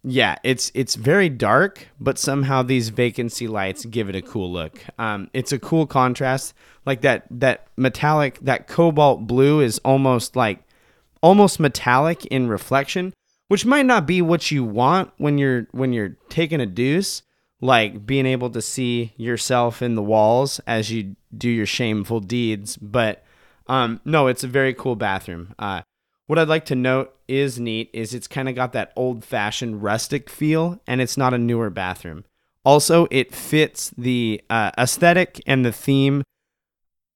yeah, 0.02 0.38
it's 0.42 0.72
it's 0.74 0.96
very 0.96 1.28
dark, 1.28 1.86
but 2.00 2.18
somehow 2.18 2.64
these 2.64 2.88
vacancy 2.88 3.46
lights 3.46 3.84
give 3.84 4.08
it 4.08 4.16
a 4.16 4.22
cool 4.22 4.50
look. 4.50 4.84
Um, 4.98 5.30
it's 5.32 5.52
a 5.52 5.58
cool 5.60 5.86
contrast, 5.86 6.52
like 6.84 7.02
that 7.02 7.26
that 7.30 7.68
metallic 7.76 8.40
that 8.40 8.66
cobalt 8.66 9.28
blue 9.28 9.60
is 9.60 9.78
almost 9.84 10.34
like 10.34 10.64
almost 11.22 11.60
metallic 11.60 12.26
in 12.26 12.48
reflection, 12.48 13.12
which 13.48 13.66
might 13.66 13.86
not 13.86 14.06
be 14.06 14.22
what 14.22 14.50
you 14.50 14.64
want 14.64 15.12
when 15.18 15.38
you're 15.38 15.66
when 15.72 15.92
you're 15.92 16.16
taking 16.28 16.60
a 16.60 16.66
deuce, 16.66 17.22
like 17.60 18.06
being 18.06 18.26
able 18.26 18.50
to 18.50 18.62
see 18.62 19.12
yourself 19.16 19.82
in 19.82 19.94
the 19.94 20.02
walls 20.02 20.60
as 20.66 20.90
you 20.90 21.16
do 21.36 21.48
your 21.48 21.66
shameful 21.66 22.20
deeds. 22.20 22.76
But 22.76 23.24
um, 23.66 24.00
no, 24.04 24.26
it's 24.26 24.44
a 24.44 24.48
very 24.48 24.74
cool 24.74 24.96
bathroom. 24.96 25.54
Uh, 25.58 25.82
what 26.26 26.38
I'd 26.38 26.48
like 26.48 26.64
to 26.66 26.76
note 26.76 27.14
is 27.26 27.58
neat 27.58 27.90
is 27.92 28.14
it's 28.14 28.28
kind 28.28 28.48
of 28.48 28.54
got 28.54 28.72
that 28.72 28.92
old 28.94 29.24
fashioned 29.24 29.82
rustic 29.82 30.30
feel, 30.30 30.80
and 30.86 31.00
it's 31.00 31.16
not 31.16 31.34
a 31.34 31.38
newer 31.38 31.70
bathroom. 31.70 32.24
Also, 32.64 33.08
it 33.10 33.34
fits 33.34 33.90
the 33.96 34.40
uh, 34.50 34.70
aesthetic 34.78 35.42
and 35.46 35.64
the 35.64 35.72
theme 35.72 36.22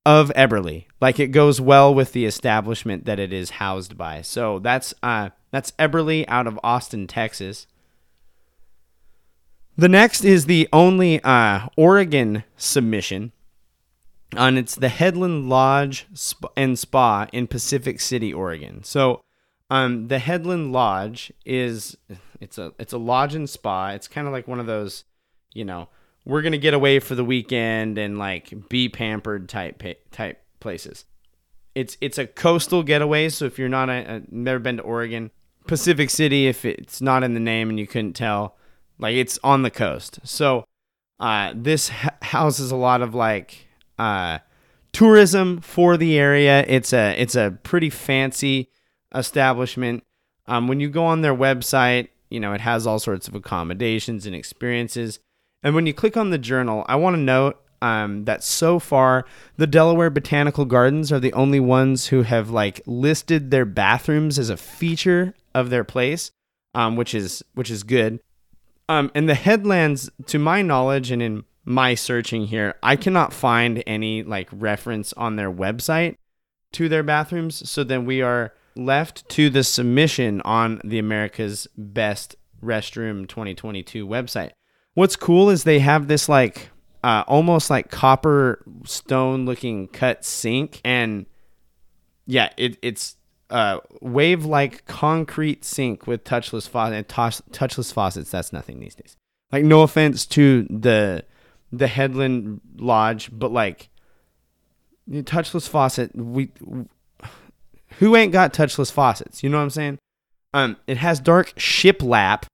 of 0.06 0.30
Eberly. 0.37 0.87
Like 1.00 1.18
it 1.18 1.28
goes 1.28 1.61
well 1.61 1.94
with 1.94 2.12
the 2.12 2.25
establishment 2.25 3.04
that 3.04 3.18
it 3.18 3.32
is 3.32 3.50
housed 3.50 3.96
by. 3.96 4.23
So 4.23 4.58
that's 4.58 4.94
uh, 5.02 5.30
that's 5.50 5.73
Eberly 5.73 6.25
out 6.28 6.46
of 6.46 6.58
Austin, 6.62 7.06
Texas. 7.06 7.66
The 9.76 9.88
next 9.88 10.25
is 10.25 10.46
the 10.46 10.68
only 10.73 11.20
uh, 11.25 11.66
Oregon 11.76 12.44
submission, 12.56 13.32
and 14.37 14.56
it's 14.56 14.76
the 14.76 14.88
Headland 14.88 15.49
Lodge 15.49 16.06
and 16.56 16.78
Spa 16.78 17.26
in 17.32 17.49
Pacific 17.49 18.00
City, 18.00 18.32
Oregon. 18.32 18.84
So, 18.84 19.23
um, 19.70 20.06
the 20.06 20.20
Headland 20.20 20.73
Lodge 20.73 21.32
is 21.44 21.96
it's 22.40 22.58
a 22.58 22.73
it's 22.78 22.92
a 22.92 22.99
lodge 22.99 23.34
and 23.34 23.50
spa. 23.50 23.88
It's 23.88 24.06
kind 24.06 24.26
of 24.26 24.32
like 24.32 24.46
one 24.46 24.61
of 24.61 24.66
those, 24.66 25.04
you 25.54 25.64
know, 25.64 25.88
we're 26.24 26.42
gonna 26.42 26.58
get 26.58 26.74
away 26.74 26.98
for 26.98 27.14
the 27.14 27.24
weekend 27.24 27.98
and 27.98 28.18
like 28.18 28.68
be 28.68 28.88
pampered 28.88 29.48
type 29.48 29.82
type 30.10 30.42
places. 30.60 31.04
It's 31.74 31.96
it's 32.00 32.18
a 32.18 32.26
coastal 32.26 32.82
getaway. 32.82 33.28
So 33.28 33.44
if 33.44 33.58
you're 33.58 33.68
not 33.68 33.88
a, 33.88 34.16
a 34.16 34.22
never 34.30 34.58
been 34.58 34.78
to 34.78 34.82
Oregon, 34.82 35.30
Pacific 35.66 36.10
City, 36.10 36.46
if 36.46 36.64
it's 36.64 37.00
not 37.00 37.24
in 37.24 37.34
the 37.34 37.40
name 37.40 37.68
and 37.68 37.78
you 37.78 37.86
couldn't 37.86 38.14
tell 38.14 38.56
like 38.98 39.14
it's 39.14 39.38
on 39.42 39.62
the 39.62 39.70
coast. 39.70 40.20
So 40.24 40.64
uh, 41.20 41.52
this 41.54 41.88
houses 42.22 42.70
a 42.70 42.76
lot 42.76 43.02
of 43.02 43.14
like 43.14 43.66
uh, 43.98 44.38
tourism 44.92 45.60
for 45.60 45.96
the 45.96 46.18
area. 46.18 46.64
It's 46.66 46.92
a 46.92 47.20
it's 47.20 47.34
a 47.34 47.58
pretty 47.62 47.90
fancy 47.90 48.70
establishment. 49.14 50.04
Um, 50.46 50.68
when 50.68 50.80
you 50.80 50.90
go 50.90 51.04
on 51.04 51.22
their 51.22 51.34
website, 51.34 52.08
you 52.30 52.40
know 52.40 52.52
it 52.52 52.60
has 52.60 52.86
all 52.86 52.98
sorts 52.98 53.28
of 53.28 53.34
accommodations 53.34 54.26
and 54.26 54.34
experiences. 54.34 55.18
And 55.64 55.75
when 55.75 55.87
you 55.87 55.94
click 55.94 56.16
on 56.16 56.30
the 56.30 56.38
journal, 56.38 56.85
I 56.87 56.97
want 56.97 57.16
to 57.16 57.21
note 57.21 57.59
um, 57.80 58.26
that 58.26 58.44
so 58.44 58.78
far 58.78 59.25
the 59.56 59.66
Delaware 59.66 60.11
Botanical 60.11 60.66
Gardens 60.66 61.11
are 61.11 61.18
the 61.18 61.33
only 61.33 61.59
ones 61.59 62.09
who 62.09 62.23
have 62.23 62.50
like 62.50 62.83
listed 62.87 63.50
their 63.50 63.64
bathrooms 63.64 64.38
as 64.38 64.50
a 64.50 64.56
feature 64.56 65.35
of 65.54 65.71
their 65.71 65.85
place, 65.85 66.30
um, 66.75 66.97
which 66.97 67.14
is 67.14 67.42
which 67.54 67.71
is 67.71 67.83
good. 67.83 68.21
Um, 68.88 69.11
and 69.14 69.28
the 69.28 69.35
headlands, 69.35 70.11
to 70.26 70.38
my 70.38 70.61
knowledge, 70.61 71.11
and 71.11 71.23
in 71.23 71.44
my 71.64 71.94
searching 71.94 72.47
here, 72.47 72.75
I 72.83 72.97
cannot 72.97 73.33
find 73.33 73.83
any 73.87 74.23
like 74.23 74.49
reference 74.52 75.14
on 75.14 75.37
their 75.37 75.50
website 75.50 76.16
to 76.73 76.88
their 76.90 77.02
bathrooms. 77.02 77.68
So 77.68 77.85
then 77.85 78.04
we 78.04 78.21
are 78.21 78.52
left 78.76 79.26
to 79.30 79.49
the 79.49 79.64
submission 79.64 80.42
on 80.42 80.80
the 80.85 80.99
America's 80.99 81.66
Best 81.76 82.37
Restroom 82.62 83.26
2022 83.26 84.06
website. 84.06 84.50
What's 84.94 85.16
cool 85.16 85.50
is 85.50 85.64
they 85.64 85.80
have 85.80 86.08
this 86.08 86.28
like 86.28 86.70
uh, 87.02 87.24
almost 87.26 87.68
like 87.68 87.90
copper 87.90 88.62
stone 88.84 89.44
looking 89.44 89.88
cut 89.88 90.24
sink, 90.24 90.80
and 90.84 91.26
yeah, 92.26 92.50
it, 92.56 92.78
it's 92.80 93.16
uh, 93.50 93.80
wave 94.00 94.44
like 94.44 94.86
concrete 94.86 95.64
sink 95.64 96.06
with 96.06 96.24
touchless 96.24 96.68
faucet 96.68 97.08
touchless 97.08 97.92
faucets. 97.92 98.30
That's 98.30 98.52
nothing 98.52 98.80
these 98.80 98.94
days. 98.94 99.16
Like 99.52 99.64
no 99.64 99.82
offense 99.82 100.26
to 100.26 100.66
the 100.70 101.24
the 101.72 101.86
Headland 101.86 102.60
Lodge, 102.76 103.30
but 103.32 103.52
like 103.52 103.90
touchless 105.10 105.68
faucet. 105.68 106.14
We 106.16 106.50
who 107.98 108.16
ain't 108.16 108.32
got 108.32 108.52
touchless 108.52 108.90
faucets? 108.90 109.42
You 109.42 109.50
know 109.50 109.58
what 109.58 109.64
I'm 109.64 109.70
saying? 109.70 109.98
Um, 110.52 110.76
it 110.86 110.96
has 110.98 111.20
dark 111.20 111.54
shiplap. 111.56 112.44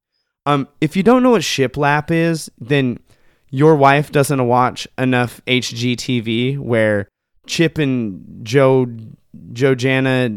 Um, 0.51 0.69
if 0.81 0.97
you 0.97 1.03
don't 1.03 1.23
know 1.23 1.31
what 1.31 1.43
shiplap 1.43 2.11
is, 2.11 2.51
then 2.59 2.99
your 3.51 3.77
wife 3.77 4.11
doesn't 4.11 4.47
watch 4.47 4.89
enough 4.99 5.41
HGTV 5.47 6.59
where 6.59 7.09
Chip 7.47 7.79
and 7.79 8.45
Joe 8.45 8.87
Joe 9.53 9.75
Jana 9.75 10.31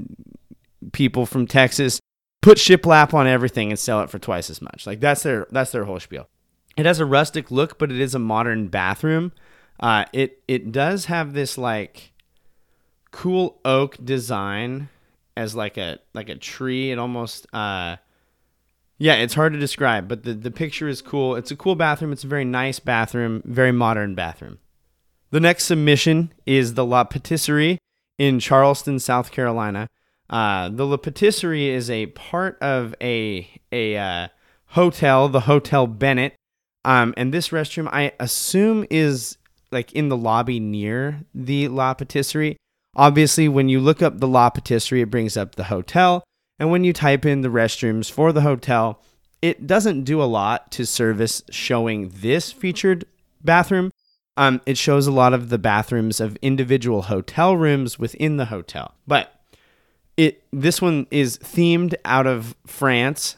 people 0.91 1.25
from 1.25 1.47
Texas 1.47 1.99
put 2.41 2.57
shiplap 2.57 3.13
on 3.13 3.27
everything 3.27 3.69
and 3.69 3.79
sell 3.79 4.01
it 4.01 4.09
for 4.09 4.19
twice 4.19 4.49
as 4.49 4.61
much. 4.61 4.85
Like 4.85 4.99
that's 4.99 5.23
their 5.23 5.47
that's 5.51 5.71
their 5.71 5.85
whole 5.85 5.99
spiel. 5.99 6.27
It 6.77 6.85
has 6.85 6.99
a 6.99 7.05
rustic 7.05 7.51
look, 7.51 7.77
but 7.77 7.91
it 7.91 7.99
is 7.99 8.15
a 8.15 8.19
modern 8.19 8.67
bathroom. 8.67 9.31
Uh, 9.79 10.05
it 10.13 10.43
it 10.47 10.71
does 10.71 11.05
have 11.05 11.33
this 11.33 11.57
like 11.57 12.13
cool 13.11 13.59
oak 13.65 13.97
design 14.03 14.89
as 15.35 15.55
like 15.55 15.77
a 15.77 15.99
like 16.13 16.29
a 16.29 16.35
tree. 16.35 16.91
It 16.91 16.99
almost 16.99 17.47
uh, 17.53 17.97
yeah, 19.03 19.15
it's 19.15 19.33
hard 19.33 19.51
to 19.51 19.59
describe, 19.59 20.07
but 20.07 20.23
the 20.23 20.33
the 20.33 20.49
picture 20.49 20.87
is 20.87 21.01
cool. 21.01 21.35
It's 21.35 21.51
a 21.51 21.57
cool 21.57 21.75
bathroom. 21.75 22.13
It's 22.13 22.23
a 22.23 22.27
very 22.27 22.45
nice 22.45 22.79
bathroom, 22.79 23.41
very 23.43 23.73
modern 23.73 24.15
bathroom. 24.15 24.59
The 25.29 25.41
next 25.41 25.65
submission 25.65 26.31
is 26.45 26.75
the 26.75 26.85
La 26.85 27.03
Patisserie 27.03 27.79
in 28.17 28.39
Charleston, 28.39 28.99
South 28.99 29.29
Carolina. 29.29 29.89
Uh, 30.29 30.69
the 30.69 30.85
La 30.85 30.95
Patisserie 30.95 31.67
is 31.67 31.89
a 31.89 32.05
part 32.05 32.57
of 32.61 32.95
a 33.01 33.45
a 33.73 33.97
uh, 33.97 34.27
hotel, 34.67 35.27
the 35.27 35.41
Hotel 35.41 35.85
Bennett. 35.85 36.35
Um, 36.85 37.13
and 37.17 37.33
this 37.33 37.49
restroom, 37.49 37.89
I 37.91 38.13
assume, 38.21 38.85
is 38.89 39.37
like 39.69 39.91
in 39.91 40.07
the 40.07 40.15
lobby 40.15 40.61
near 40.61 41.25
the 41.35 41.67
La 41.67 41.93
Patisserie. 41.93 42.55
Obviously, 42.95 43.49
when 43.49 43.67
you 43.67 43.81
look 43.81 44.01
up 44.01 44.19
the 44.19 44.29
La 44.29 44.49
Patisserie, 44.49 45.01
it 45.01 45.11
brings 45.11 45.35
up 45.35 45.55
the 45.55 45.65
hotel. 45.65 46.23
And 46.59 46.71
when 46.71 46.83
you 46.83 46.93
type 46.93 47.25
in 47.25 47.41
the 47.41 47.49
restrooms 47.49 48.11
for 48.11 48.31
the 48.31 48.41
hotel, 48.41 49.01
it 49.41 49.67
doesn't 49.67 50.03
do 50.03 50.21
a 50.21 50.25
lot 50.25 50.71
to 50.71 50.85
service 50.85 51.43
showing 51.49 52.09
this 52.15 52.51
featured 52.51 53.05
bathroom. 53.43 53.91
Um, 54.37 54.61
it 54.65 54.77
shows 54.77 55.05
a 55.05 55.11
lot 55.11 55.33
of 55.33 55.49
the 55.49 55.57
bathrooms 55.57 56.19
of 56.19 56.37
individual 56.41 57.03
hotel 57.03 57.55
rooms 57.57 57.99
within 57.99 58.37
the 58.37 58.45
hotel. 58.45 58.95
But 59.05 59.33
it 60.17 60.43
this 60.51 60.81
one 60.81 61.07
is 61.11 61.37
themed 61.39 61.95
out 62.05 62.27
of 62.27 62.55
France 62.65 63.37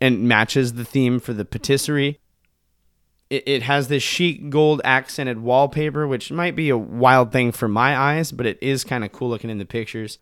and 0.00 0.24
matches 0.24 0.74
the 0.74 0.84
theme 0.84 1.20
for 1.20 1.32
the 1.32 1.44
patisserie. 1.44 2.18
It, 3.30 3.44
it 3.46 3.62
has 3.62 3.88
this 3.88 4.02
chic 4.02 4.50
gold 4.50 4.80
accented 4.84 5.38
wallpaper, 5.38 6.06
which 6.06 6.32
might 6.32 6.56
be 6.56 6.68
a 6.68 6.76
wild 6.76 7.30
thing 7.30 7.52
for 7.52 7.68
my 7.68 7.96
eyes, 7.96 8.32
but 8.32 8.46
it 8.46 8.58
is 8.60 8.84
kind 8.84 9.04
of 9.04 9.12
cool 9.12 9.28
looking 9.28 9.50
in 9.50 9.58
the 9.58 9.64
pictures. 9.64 10.18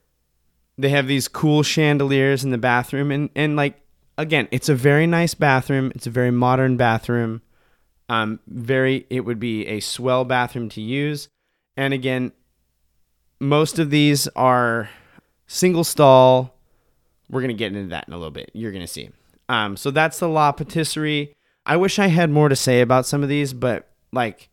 They 0.80 0.88
have 0.90 1.06
these 1.06 1.28
cool 1.28 1.62
chandeliers 1.62 2.42
in 2.44 2.50
the 2.50 2.58
bathroom, 2.58 3.10
and 3.10 3.30
and 3.34 3.56
like 3.56 3.80
again, 4.16 4.48
it's 4.50 4.68
a 4.68 4.74
very 4.74 5.06
nice 5.06 5.34
bathroom. 5.34 5.92
It's 5.94 6.06
a 6.06 6.10
very 6.10 6.30
modern 6.30 6.76
bathroom. 6.76 7.42
Um, 8.08 8.40
very 8.46 9.06
it 9.10 9.20
would 9.20 9.38
be 9.38 9.66
a 9.66 9.80
swell 9.80 10.24
bathroom 10.24 10.68
to 10.70 10.80
use, 10.80 11.28
and 11.76 11.92
again, 11.92 12.32
most 13.40 13.78
of 13.78 13.90
these 13.90 14.26
are 14.28 14.88
single 15.46 15.84
stall. 15.84 16.54
We're 17.28 17.42
gonna 17.42 17.52
get 17.52 17.74
into 17.74 17.90
that 17.90 18.08
in 18.08 18.14
a 18.14 18.16
little 18.16 18.30
bit. 18.30 18.50
You're 18.54 18.72
gonna 18.72 18.86
see. 18.86 19.10
Um, 19.48 19.76
so 19.76 19.90
that's 19.90 20.18
the 20.18 20.28
La 20.28 20.52
Patisserie. 20.52 21.34
I 21.66 21.76
wish 21.76 21.98
I 21.98 22.06
had 22.06 22.30
more 22.30 22.48
to 22.48 22.56
say 22.56 22.80
about 22.80 23.06
some 23.06 23.22
of 23.22 23.28
these, 23.28 23.52
but 23.52 23.88
like, 24.12 24.48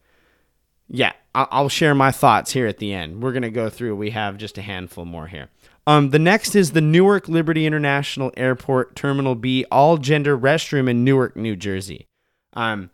yeah, 0.89 1.13
I'll, 1.33 1.69
share 1.69 1.93
my 1.93 2.11
thoughts 2.11 2.51
here 2.51 2.67
at 2.67 2.79
the 2.79 2.93
end. 2.93 3.21
We're 3.21 3.31
gonna 3.31 3.49
go 3.49 3.69
through. 3.69 3.95
We 3.95 4.09
have 4.11 4.37
just 4.37 4.57
a 4.57 4.61
handful 4.61 5.05
more 5.05 5.27
here. 5.27 5.49
Um, 5.87 6.09
the 6.09 6.19
next 6.19 6.53
is 6.53 6.71
the 6.71 6.81
Newark 6.81 7.29
Liberty 7.29 7.65
International 7.65 8.29
Airport 8.35 8.93
Terminal 8.97 9.35
B 9.35 9.65
all 9.71 9.97
gender 9.97 10.37
restroom 10.37 10.89
in 10.89 11.05
Newark, 11.05 11.37
New 11.37 11.55
Jersey. 11.55 12.07
Um, 12.53 12.91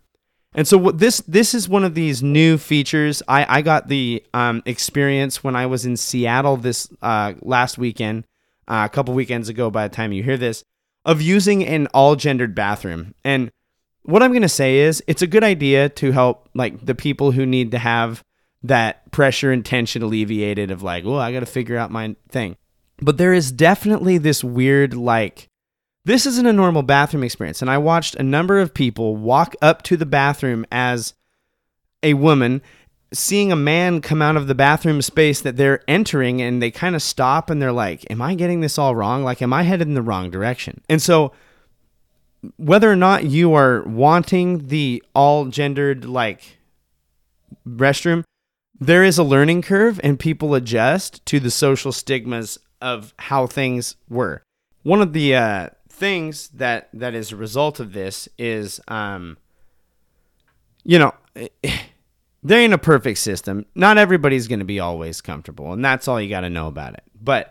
and 0.53 0.67
so 0.67 0.77
what 0.77 0.99
this 0.99 1.17
this 1.21 1.55
is 1.55 1.67
one 1.67 1.83
of 1.83 1.95
these 1.95 2.21
new 2.21 2.59
features. 2.59 3.23
I 3.27 3.57
I 3.57 3.61
got 3.63 3.87
the 3.87 4.23
um, 4.35 4.61
experience 4.67 5.43
when 5.43 5.55
I 5.55 5.65
was 5.65 5.87
in 5.87 5.97
Seattle 5.97 6.55
this 6.55 6.87
uh, 7.01 7.33
last 7.41 7.79
weekend, 7.79 8.25
uh, 8.67 8.83
a 8.85 8.93
couple 8.93 9.15
weekends 9.15 9.49
ago. 9.49 9.71
By 9.71 9.87
the 9.87 9.95
time 9.95 10.13
you 10.13 10.21
hear 10.21 10.37
this, 10.37 10.63
of 11.03 11.19
using 11.19 11.65
an 11.65 11.87
all 11.87 12.15
gendered 12.15 12.53
bathroom, 12.53 13.15
and 13.23 13.51
what 14.03 14.21
I'm 14.21 14.39
to 14.39 14.49
say 14.49 14.77
is 14.77 15.03
it's 15.07 15.23
a 15.23 15.27
good 15.27 15.43
idea 15.43 15.89
to 15.89 16.11
help 16.11 16.47
like 16.53 16.85
the 16.85 16.93
people 16.93 17.31
who 17.31 17.47
need 17.47 17.71
to 17.71 17.79
have 17.79 18.23
that 18.61 19.11
pressure 19.11 19.51
and 19.51 19.65
tension 19.65 20.03
alleviated 20.03 20.69
of 20.69 20.83
like, 20.83 21.03
well, 21.03 21.17
I 21.17 21.33
got 21.33 21.39
to 21.39 21.47
figure 21.47 21.77
out 21.77 21.89
my 21.89 22.15
thing. 22.29 22.55
But 23.03 23.17
there 23.17 23.33
is 23.33 23.51
definitely 23.51 24.17
this 24.17 24.43
weird 24.43 24.93
like 24.93 25.49
this 26.05 26.25
isn't 26.25 26.47
a 26.47 26.53
normal 26.53 26.83
bathroom 26.83 27.23
experience 27.23 27.61
and 27.61 27.69
I 27.69 27.77
watched 27.77 28.15
a 28.15 28.23
number 28.23 28.59
of 28.59 28.73
people 28.73 29.15
walk 29.15 29.55
up 29.61 29.81
to 29.83 29.97
the 29.97 30.05
bathroom 30.05 30.65
as 30.71 31.13
a 32.01 32.13
woman 32.13 32.61
seeing 33.13 33.51
a 33.51 33.55
man 33.55 34.01
come 34.01 34.21
out 34.21 34.35
of 34.35 34.47
the 34.47 34.55
bathroom 34.55 35.01
space 35.01 35.41
that 35.41 35.55
they're 35.55 35.83
entering 35.87 36.41
and 36.41 36.61
they 36.61 36.71
kind 36.71 36.95
of 36.95 37.01
stop 37.01 37.49
and 37.49 37.61
they're 37.61 37.71
like, 37.71 38.09
Am 38.09 38.21
I 38.21 38.35
getting 38.35 38.61
this 38.61 38.77
all 38.77 38.95
wrong? 38.95 39.23
Like, 39.23 39.41
am 39.41 39.53
I 39.53 39.63
headed 39.63 39.87
in 39.87 39.93
the 39.93 40.01
wrong 40.01 40.31
direction? 40.31 40.81
And 40.89 41.01
so, 41.01 41.31
whether 42.57 42.91
or 42.91 42.95
not 42.95 43.23
you 43.23 43.53
are 43.53 43.83
wanting 43.83 44.67
the 44.67 45.01
all 45.15 45.45
gendered, 45.45 46.03
like, 46.03 46.57
restroom, 47.65 48.23
there 48.79 49.03
is 49.03 49.17
a 49.17 49.23
learning 49.23 49.61
curve 49.61 49.99
and 50.03 50.19
people 50.19 50.53
adjust 50.53 51.25
to 51.27 51.39
the 51.39 51.51
social 51.51 51.93
stigmas 51.93 52.57
of 52.83 53.13
how 53.17 53.47
things 53.47 53.95
were. 54.09 54.43
One 54.83 55.01
of 55.01 55.13
the 55.13 55.35
uh, 55.35 55.69
things 55.89 56.49
that 56.49 56.89
that 56.93 57.15
is 57.15 57.31
a 57.31 57.37
result 57.37 57.79
of 57.79 57.93
this 57.93 58.27
is, 58.37 58.81
um, 58.89 59.37
you 60.83 60.99
know, 60.99 61.13
there 62.43 62.59
ain't 62.59 62.73
a 62.73 62.77
perfect 62.77 63.19
system. 63.19 63.65
Not 63.73 63.97
everybody's 63.97 64.47
going 64.47 64.59
to 64.59 64.65
be 64.65 64.81
always 64.81 65.21
comfortable, 65.21 65.71
and 65.71 65.83
that's 65.83 66.07
all 66.09 66.19
you 66.19 66.29
got 66.29 66.41
to 66.41 66.49
know 66.49 66.67
about 66.67 66.93
it. 66.95 67.03
But 67.19 67.49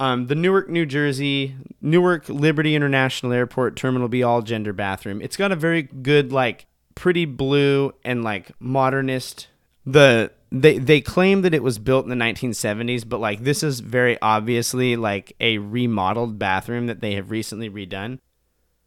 um, 0.00 0.28
the 0.28 0.34
Newark, 0.34 0.70
New 0.70 0.86
Jersey, 0.86 1.56
Newark 1.82 2.30
Liberty 2.30 2.74
International 2.74 3.34
Airport 3.34 3.76
Terminal 3.76 4.08
B 4.08 4.22
all 4.22 4.40
gender 4.40 4.72
bathroom. 4.72 5.20
It's 5.20 5.36
got 5.36 5.52
a 5.52 5.56
very 5.56 5.82
good, 5.82 6.32
like, 6.32 6.66
pretty 6.94 7.26
blue 7.26 7.92
and 8.02 8.24
like 8.24 8.52
modernist. 8.58 9.48
The 9.84 10.32
they 10.52 10.78
they 10.78 11.00
claim 11.00 11.42
that 11.42 11.54
it 11.54 11.62
was 11.62 11.78
built 11.78 12.04
in 12.04 12.10
the 12.10 12.24
1970s, 12.24 13.08
but 13.08 13.20
like 13.20 13.44
this 13.44 13.62
is 13.62 13.80
very 13.80 14.18
obviously 14.20 14.96
like 14.96 15.34
a 15.40 15.58
remodeled 15.58 16.38
bathroom 16.38 16.86
that 16.86 17.00
they 17.00 17.14
have 17.14 17.30
recently 17.30 17.70
redone. 17.70 18.18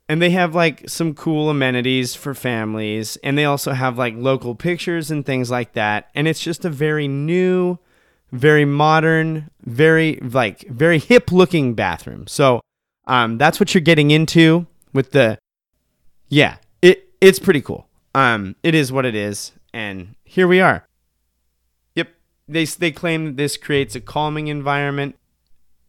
And 0.10 0.22
they 0.22 0.32
have 0.32 0.54
like 0.54 0.90
some 0.90 1.14
cool 1.14 1.50
amenities 1.50 2.14
for 2.14 2.34
families 2.34 3.16
and 3.24 3.38
they 3.38 3.46
also 3.46 3.72
have 3.72 3.98
like 3.98 4.14
local 4.18 4.54
pictures 4.54 5.10
and 5.10 5.26
things 5.26 5.50
like 5.50 5.74
that. 5.74 6.10
And 6.14 6.28
it's 6.28 6.42
just 6.42 6.66
a 6.66 6.70
very 6.70 7.08
new 7.08 7.80
very 8.32 8.66
modern 8.66 9.50
very 9.64 10.16
like 10.22 10.68
very 10.68 11.00
hip 11.00 11.32
looking 11.32 11.74
bathroom. 11.74 12.28
So 12.28 12.60
um 13.08 13.38
that's 13.38 13.60
what 13.60 13.74
you're 13.74 13.82
getting 13.82 14.12
into 14.12 14.68
with 14.92 15.12
the 15.12 15.38
yeah 16.28 16.58
it 16.82 17.10
it's 17.22 17.40
pretty 17.40 17.62
cool. 17.62 17.88
Um 18.14 18.58
it 18.64 18.76
is 18.76 18.92
what 18.92 19.06
it 19.06 19.16
is 19.16 19.54
and 19.74 20.16
here 20.26 20.48
we 20.48 20.60
are 20.60 20.86
they 22.54 22.66
they 22.66 22.92
claim 22.92 23.26
that 23.26 23.38
this 23.38 23.58
creates 23.58 23.96
a 23.96 24.02
calming 24.02 24.48
environment 24.48 25.18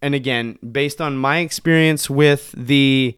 and 0.02 0.14
again 0.14 0.58
based 0.58 1.00
on 1.00 1.16
my 1.16 1.38
experience 1.38 2.10
with 2.10 2.52
the 2.56 3.16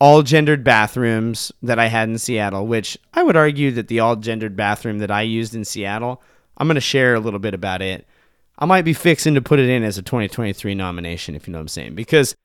all 0.00 0.22
gendered 0.22 0.64
bathrooms 0.64 1.52
that 1.62 1.78
I 1.78 1.86
had 1.86 2.08
in 2.08 2.18
Seattle, 2.18 2.66
which 2.66 2.98
I 3.14 3.22
would 3.22 3.36
argue 3.36 3.70
that 3.72 3.88
the 3.88 4.00
all 4.00 4.16
gendered 4.16 4.56
bathroom 4.56 4.98
that 4.98 5.10
I 5.10 5.22
used 5.22 5.54
in 5.54 5.64
Seattle, 5.64 6.20
I'm 6.58 6.66
going 6.66 6.74
to 6.74 6.80
share 6.80 7.14
a 7.14 7.20
little 7.20 7.38
bit 7.38 7.54
about 7.54 7.80
it. 7.80 8.06
I 8.58 8.66
might 8.66 8.84
be 8.84 8.92
fixing 8.92 9.34
to 9.34 9.42
put 9.42 9.58
it 9.58 9.68
in 9.68 9.82
as 9.82 9.98
a 9.98 10.02
2023 10.02 10.74
nomination, 10.74 11.34
if 11.34 11.46
you 11.46 11.52
know 11.52 11.58
what 11.58 11.62
I'm 11.62 11.68
saying, 11.68 11.94
because 11.94 12.36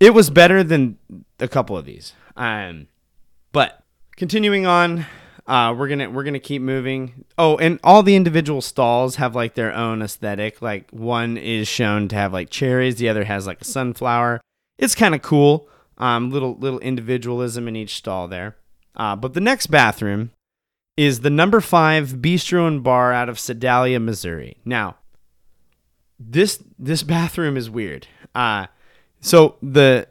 it 0.00 0.14
was 0.14 0.30
better 0.30 0.62
than 0.62 0.98
a 1.38 1.48
couple 1.48 1.76
of 1.76 1.84
these. 1.84 2.14
Um, 2.36 2.88
but 3.52 3.82
continuing 4.16 4.66
on, 4.66 5.06
uh, 5.46 5.74
we're 5.76 5.88
gonna 5.88 6.10
we're 6.10 6.24
gonna 6.24 6.38
keep 6.40 6.62
moving. 6.62 7.24
Oh, 7.38 7.56
and 7.58 7.78
all 7.84 8.02
the 8.02 8.16
individual 8.16 8.60
stalls 8.60 9.16
have 9.16 9.34
like 9.34 9.54
their 9.54 9.72
own 9.72 10.02
aesthetic. 10.02 10.60
Like 10.60 10.90
one 10.90 11.36
is 11.36 11.68
shown 11.68 12.08
to 12.08 12.16
have 12.16 12.32
like 12.32 12.50
cherries, 12.50 12.96
the 12.96 13.08
other 13.08 13.24
has 13.24 13.46
like 13.46 13.60
a 13.60 13.64
sunflower. 13.64 14.40
It's 14.78 14.94
kind 14.94 15.14
of 15.14 15.22
cool. 15.22 15.68
Um, 15.98 16.30
little 16.30 16.56
little 16.56 16.80
individualism 16.80 17.68
in 17.68 17.76
each 17.76 17.94
stall 17.94 18.28
there. 18.28 18.56
Uh, 18.96 19.14
but 19.14 19.34
the 19.34 19.40
next 19.40 19.68
bathroom 19.68 20.32
is 20.96 21.20
the 21.20 21.30
number 21.30 21.60
five 21.60 22.08
bistro 22.14 22.66
and 22.66 22.82
bar 22.82 23.12
out 23.12 23.28
of 23.28 23.38
Sedalia, 23.38 24.00
Missouri. 24.00 24.56
Now, 24.64 24.96
this 26.18 26.62
this 26.78 27.02
bathroom 27.02 27.56
is 27.56 27.70
weird. 27.70 28.08
Uh, 28.34 28.66
so 29.20 29.56
the 29.62 30.08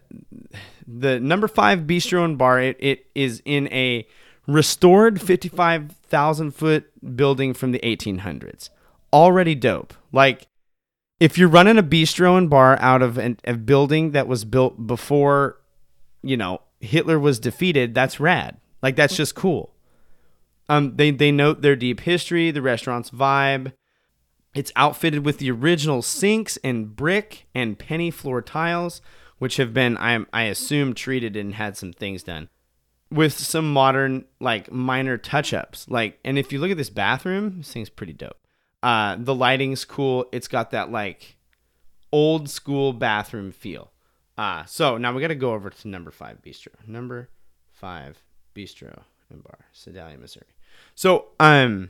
the 0.87 1.19
number 1.19 1.47
five 1.47 1.79
bistro 1.81 2.23
and 2.23 2.37
bar 2.37 2.61
it, 2.61 2.77
it 2.79 3.07
is 3.15 3.41
in 3.45 3.67
a 3.73 4.07
restored 4.47 5.21
55,000 5.21 6.51
foot 6.51 7.15
building 7.15 7.53
from 7.53 7.71
the 7.71 7.79
1800s. 7.79 8.69
Already 9.11 9.55
dope. 9.55 9.93
Like 10.11 10.47
if 11.19 11.37
you're 11.37 11.49
running 11.49 11.77
a 11.77 11.83
bistro 11.83 12.37
and 12.37 12.49
bar 12.49 12.77
out 12.79 13.01
of 13.01 13.17
an, 13.17 13.39
a 13.45 13.53
building 13.53 14.11
that 14.11 14.27
was 14.27 14.45
built 14.45 14.85
before 14.87 15.57
you 16.25 16.35
know, 16.35 16.61
Hitler 16.79 17.19
was 17.19 17.39
defeated, 17.39 17.93
that's 17.93 18.19
rad. 18.19 18.57
Like 18.81 18.95
that's 18.95 19.15
just 19.15 19.35
cool. 19.35 19.73
Um, 20.67 20.95
they 20.95 21.11
they 21.11 21.31
note 21.31 21.61
their 21.61 21.75
deep 21.75 22.01
history, 22.01 22.49
the 22.51 22.63
restaurant's 22.63 23.11
vibe. 23.11 23.73
It's 24.55 24.71
outfitted 24.75 25.23
with 25.23 25.37
the 25.37 25.51
original 25.51 26.01
sinks 26.01 26.57
and 26.63 26.95
brick 26.95 27.45
and 27.53 27.77
penny 27.77 28.09
floor 28.09 28.41
tiles, 28.41 29.01
which 29.37 29.57
have 29.57 29.73
been 29.73 29.97
I 29.97 30.25
I 30.33 30.43
assume 30.43 30.95
treated 30.95 31.35
and 31.35 31.53
had 31.53 31.77
some 31.77 31.93
things 31.93 32.23
done, 32.23 32.49
with 33.11 33.33
some 33.37 33.71
modern 33.71 34.25
like 34.39 34.71
minor 34.71 35.17
touch 35.17 35.53
ups. 35.53 35.87
Like, 35.89 36.19
and 36.23 36.37
if 36.37 36.51
you 36.51 36.59
look 36.59 36.71
at 36.71 36.77
this 36.77 36.89
bathroom, 36.89 37.57
this 37.57 37.71
thing's 37.71 37.89
pretty 37.89 38.13
dope. 38.13 38.37
Uh, 38.83 39.15
the 39.19 39.35
lighting's 39.35 39.85
cool. 39.85 40.27
It's 40.31 40.47
got 40.47 40.71
that 40.71 40.91
like 40.91 41.37
old 42.11 42.49
school 42.49 42.93
bathroom 42.93 43.51
feel. 43.51 43.91
Ah, 44.37 44.65
so 44.67 44.97
now 44.97 45.13
we 45.13 45.21
got 45.21 45.29
to 45.29 45.35
go 45.35 45.53
over 45.53 45.69
to 45.69 45.87
number 45.87 46.11
five 46.11 46.41
bistro. 46.41 46.67
Number 46.85 47.29
five 47.71 48.21
bistro 48.53 49.03
and 49.29 49.43
bar, 49.43 49.59
Sedalia, 49.71 50.17
Missouri. 50.17 50.45
So 50.93 51.27
I'm 51.39 51.89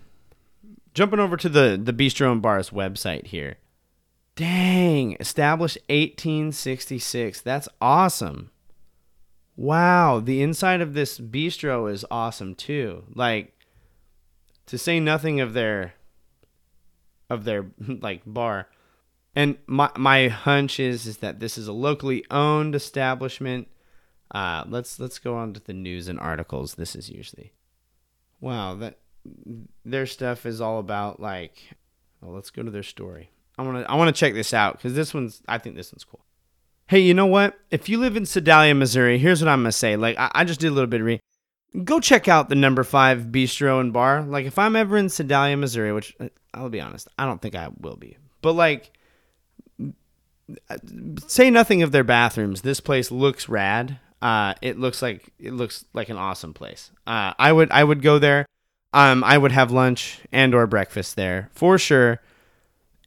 jumping 0.94 1.20
over 1.20 1.38
to 1.38 1.50
the 1.50 1.80
the 1.82 1.94
bistro 1.94 2.32
and 2.32 2.42
bars 2.42 2.70
website 2.70 3.28
here. 3.28 3.58
Dang, 4.36 5.16
established 5.20 5.78
1866. 5.88 7.42
That's 7.42 7.70
awesome. 7.82 8.52
Wow, 9.58 10.20
the 10.20 10.42
inside 10.42 10.82
of 10.82 10.94
this 10.94 11.20
bistro 11.20 11.92
is 11.92 12.06
awesome 12.12 12.56
too. 12.56 13.04
Like 13.14 13.58
to 14.66 14.78
say 14.78 15.00
nothing 15.00 15.40
of 15.40 15.54
their 15.54 15.94
of 17.30 17.44
their 17.46 17.68
like 17.88 18.22
bar. 18.26 18.68
And 19.36 19.58
my 19.68 19.92
my 19.96 20.28
hunch 20.28 20.80
is 20.80 21.06
is 21.06 21.18
that 21.18 21.40
this 21.40 21.58
is 21.58 21.68
a 21.68 21.74
locally 21.74 22.26
owned 22.32 22.76
establishment. 22.76 23.68
Uh, 24.32 24.64
let's 24.68 25.00
let's 25.00 25.20
go 25.20 25.36
on 25.36 25.54
to 25.54 25.60
the 25.60 25.74
news 25.74 26.08
and 26.08 26.20
articles. 26.20 26.76
This 26.76 26.96
is 26.96 27.10
usually, 27.10 27.54
wow, 28.40 28.76
that 28.76 28.98
their 29.84 30.06
stuff 30.06 30.46
is 30.46 30.62
all 30.62 30.80
about 30.80 31.20
like. 31.20 31.58
Well, 32.22 32.34
let's 32.34 32.50
go 32.50 32.64
to 32.64 32.72
their 32.72 32.82
story. 32.82 33.30
I 33.58 33.62
want 33.62 33.86
to 33.86 33.92
I 33.92 33.96
want 33.96 34.14
to 34.14 34.20
check 34.20 34.34
this 34.34 34.54
out 34.54 34.78
because 34.78 34.96
this 34.96 35.14
one's 35.14 35.42
I 35.48 35.58
think 35.60 35.76
this 35.76 35.92
one's 35.92 36.04
cool. 36.04 36.25
Hey, 36.88 37.00
you 37.00 37.14
know 37.14 37.26
what? 37.26 37.58
If 37.72 37.90
you 37.90 37.98
live 37.98 38.16
in 38.16 38.26
Sedalia, 38.26 38.76
Missouri, 38.76 39.18
here's 39.18 39.42
what 39.42 39.50
I'm 39.50 39.60
gonna 39.60 39.72
say. 39.72 39.96
Like 39.96 40.18
I, 40.20 40.32
I 40.34 40.44
just 40.44 40.60
did 40.60 40.68
a 40.68 40.72
little 40.72 40.90
bit 40.90 41.02
of 41.02 41.06
reading. 41.08 41.22
Go 41.84 42.00
check 42.00 42.28
out 42.28 42.48
the 42.48 42.56
number 42.56 42.84
five 42.84 43.26
bistro 43.32 43.82
and 43.82 43.92
bar. 43.92 44.22
Like 44.22 44.46
if 44.46 44.60
I'm 44.60 44.76
ever 44.76 44.96
in 44.98 45.10
Sedalia, 45.10 45.58
Missouri, 45.58 45.92
which 45.92 46.16
uh, 46.20 46.30
I'll 46.54 46.70
be 46.70 46.80
honest, 46.80 47.08
I 47.18 47.26
don't 47.26 47.42
think 47.42 47.56
I 47.56 47.70
will 47.80 47.98
be, 47.98 48.18
but 48.42 48.54
like 48.54 48.92
say 51.28 51.50
nothing 51.50 51.82
of 51.82 51.92
their 51.92 52.04
bathrooms. 52.04 52.62
This 52.62 52.80
place 52.80 53.12
looks 53.12 53.50
rad. 53.50 54.00
Uh, 54.22 54.54
it 54.62 54.80
looks 54.80 55.02
like 55.02 55.34
it 55.40 55.54
looks 55.54 55.86
like 55.94 56.10
an 56.10 56.18
awesome 56.18 56.54
place. 56.54 56.92
Uh, 57.06 57.34
I 57.38 57.52
would 57.52 57.72
I 57.72 57.84
would 57.84 58.02
go 58.02 58.20
there. 58.20 58.46
Um, 58.94 59.24
I 59.24 59.38
would 59.38 59.52
have 59.52 59.72
lunch 59.72 60.20
and 60.32 60.56
or 60.56 60.68
breakfast 60.68 61.16
there 61.16 61.50
for 61.54 61.78
sure, 61.78 62.22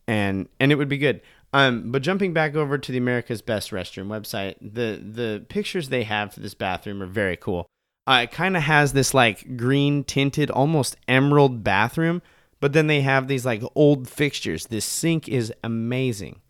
and 0.06 0.48
and 0.60 0.70
it 0.70 0.74
would 0.74 0.88
be 0.88 0.98
good. 0.98 1.20
Um, 1.52 1.90
but 1.90 2.02
jumping 2.02 2.32
back 2.32 2.54
over 2.54 2.76
to 2.76 2.92
the 2.92 2.98
America's 2.98 3.42
Best 3.42 3.70
Restroom 3.70 4.08
website, 4.08 4.56
the 4.60 5.00
the 5.02 5.44
pictures 5.48 5.88
they 5.88 6.04
have 6.04 6.34
for 6.34 6.40
this 6.40 6.54
bathroom 6.54 7.02
are 7.02 7.06
very 7.06 7.36
cool. 7.36 7.66
Uh, 8.06 8.20
it 8.24 8.30
kind 8.30 8.56
of 8.56 8.62
has 8.62 8.92
this 8.92 9.14
like 9.14 9.56
green 9.56 10.04
tinted, 10.04 10.50
almost 10.50 10.96
emerald 11.06 11.62
bathroom, 11.64 12.22
but 12.60 12.72
then 12.72 12.86
they 12.86 13.00
have 13.00 13.28
these 13.28 13.46
like 13.46 13.62
old 13.74 14.08
fixtures. 14.08 14.66
This 14.66 14.84
sink 14.84 15.28
is 15.28 15.52
amazing. 15.62 16.40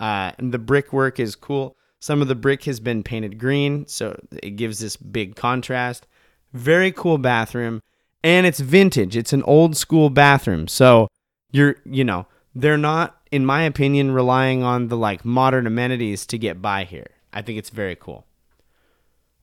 Uh, 0.00 0.32
and 0.38 0.52
the 0.52 0.58
brickwork 0.58 1.18
is 1.18 1.34
cool. 1.34 1.76
Some 2.00 2.22
of 2.22 2.28
the 2.28 2.36
brick 2.36 2.64
has 2.64 2.78
been 2.78 3.02
painted 3.02 3.38
green, 3.38 3.86
so 3.86 4.18
it 4.42 4.50
gives 4.50 4.78
this 4.78 4.96
big 4.96 5.34
contrast. 5.34 6.06
Very 6.52 6.92
cool 6.92 7.18
bathroom, 7.18 7.82
and 8.22 8.46
it's 8.46 8.60
vintage. 8.60 9.16
It's 9.16 9.32
an 9.32 9.42
old 9.42 9.76
school 9.76 10.08
bathroom, 10.10 10.68
so 10.68 11.08
you're 11.50 11.76
you 11.84 12.04
know 12.04 12.26
they're 12.54 12.78
not, 12.78 13.17
in 13.30 13.44
my 13.44 13.62
opinion, 13.62 14.12
relying 14.12 14.62
on 14.62 14.88
the 14.88 14.96
like 14.96 15.24
modern 15.24 15.66
amenities 15.66 16.26
to 16.26 16.38
get 16.38 16.62
by 16.62 16.84
here. 16.84 17.08
I 17.32 17.42
think 17.42 17.58
it's 17.58 17.70
very 17.70 17.96
cool. 17.96 18.24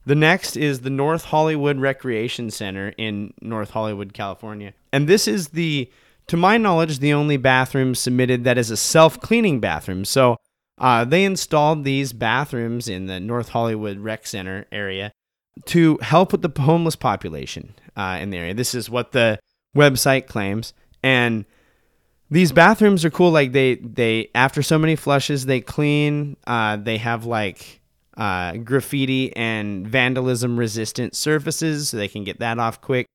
The 0.04 0.14
next 0.14 0.56
is 0.56 0.80
the 0.80 0.90
North 0.90 1.24
Hollywood 1.26 1.78
Recreation 1.78 2.50
Center 2.50 2.92
in 2.96 3.34
North 3.40 3.70
Hollywood, 3.70 4.12
California. 4.12 4.72
And 4.92 5.08
this 5.08 5.26
is 5.26 5.48
the, 5.48 5.90
to 6.28 6.36
my 6.36 6.58
knowledge, 6.58 7.00
the 7.00 7.12
only 7.12 7.36
bathroom 7.36 7.94
submitted 7.94 8.44
that 8.44 8.56
is 8.56 8.70
a 8.70 8.76
self 8.76 9.20
cleaning 9.20 9.58
bathroom. 9.58 10.04
So 10.04 10.36
uh, 10.78 11.04
they 11.04 11.24
installed 11.24 11.84
these 11.84 12.12
bathrooms 12.12 12.88
in 12.88 13.06
the 13.06 13.18
North 13.18 13.48
Hollywood 13.48 13.98
Rec 13.98 14.26
Center 14.26 14.66
area 14.70 15.12
to 15.64 15.98
help 16.02 16.32
with 16.32 16.42
the 16.42 16.62
homeless 16.62 16.96
population 16.96 17.74
uh, 17.96 18.18
in 18.20 18.30
the 18.30 18.36
area. 18.36 18.54
This 18.54 18.74
is 18.74 18.88
what 18.88 19.12
the 19.12 19.40
website 19.76 20.26
claims. 20.26 20.72
And 21.02 21.46
these 22.30 22.52
bathrooms 22.52 23.04
are 23.04 23.10
cool. 23.10 23.30
Like 23.30 23.52
they, 23.52 23.76
they 23.76 24.30
after 24.34 24.62
so 24.62 24.78
many 24.78 24.96
flushes, 24.96 25.46
they 25.46 25.60
clean. 25.60 26.36
Uh, 26.46 26.76
they 26.76 26.98
have 26.98 27.24
like 27.24 27.80
uh, 28.16 28.56
graffiti 28.56 29.34
and 29.36 29.86
vandalism 29.86 30.58
resistant 30.58 31.14
surfaces, 31.14 31.90
so 31.90 31.96
they 31.96 32.08
can 32.08 32.24
get 32.24 32.40
that 32.40 32.58
off 32.58 32.80
quick. 32.80 33.06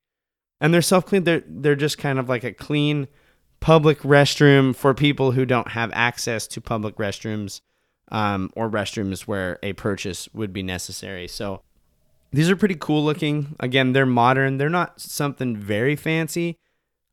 And 0.59 0.73
they're 0.73 0.81
self 0.81 1.05
clean. 1.05 1.23
They're 1.23 1.43
they're 1.45 1.75
just 1.75 1.97
kind 1.97 2.19
of 2.19 2.29
like 2.29 2.43
a 2.43 2.53
clean 2.53 3.07
public 3.59 3.99
restroom 3.99 4.75
for 4.75 4.93
people 4.93 5.31
who 5.31 5.45
don't 5.45 5.69
have 5.69 5.91
access 5.93 6.47
to 6.47 6.61
public 6.61 6.95
restrooms 6.95 7.61
um, 8.11 8.51
or 8.55 8.69
restrooms 8.69 9.21
where 9.21 9.59
a 9.63 9.73
purchase 9.73 10.27
would 10.33 10.51
be 10.51 10.63
necessary. 10.63 11.27
So 11.27 11.61
these 12.31 12.49
are 12.49 12.55
pretty 12.55 12.75
cool 12.75 13.03
looking. 13.03 13.55
Again, 13.59 13.93
they're 13.93 14.05
modern. 14.05 14.57
They're 14.57 14.69
not 14.69 14.99
something 14.99 15.55
very 15.55 15.95
fancy, 15.95 16.57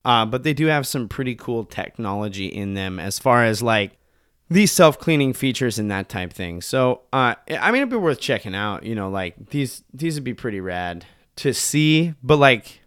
uh, 0.08 0.24
but 0.24 0.42
they 0.42 0.54
do 0.54 0.68
have 0.68 0.86
some 0.86 1.06
pretty 1.06 1.34
cool 1.34 1.66
technology 1.66 2.46
in 2.46 2.72
them 2.72 2.98
as 2.98 3.18
far 3.18 3.44
as 3.44 3.62
like 3.62 3.92
these 4.48 4.72
self 4.72 4.98
cleaning 4.98 5.34
features 5.34 5.78
and 5.78 5.90
that 5.90 6.08
type 6.08 6.32
thing. 6.32 6.62
So 6.62 7.02
uh, 7.12 7.34
I 7.50 7.70
mean, 7.70 7.82
it'd 7.82 7.90
be 7.90 7.96
worth 7.96 8.18
checking 8.18 8.54
out. 8.54 8.84
You 8.84 8.94
know, 8.94 9.10
like 9.10 9.50
these 9.50 9.84
these 9.92 10.14
would 10.14 10.24
be 10.24 10.32
pretty 10.32 10.60
rad 10.60 11.04
to 11.36 11.52
see, 11.52 12.14
but 12.22 12.38
like 12.38 12.80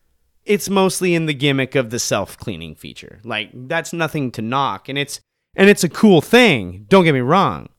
it's 0.45 0.67
mostly 0.67 1.13
in 1.13 1.27
the 1.27 1.35
gimmick 1.35 1.75
of 1.75 1.91
the 1.91 1.99
self 1.99 2.37
cleaning 2.37 2.73
feature. 2.73 3.19
Like 3.23 3.51
that's 3.53 3.93
nothing 3.93 4.31
to 4.31 4.41
knock, 4.41 4.89
and 4.89 4.97
it's 4.97 5.21
and 5.55 5.69
it's 5.69 5.83
a 5.83 5.89
cool 5.89 6.21
thing. 6.21 6.87
Don't 6.89 7.03
get 7.03 7.13
me 7.13 7.19
wrong, 7.19 7.69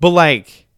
but 0.00 0.08
like 0.08 0.68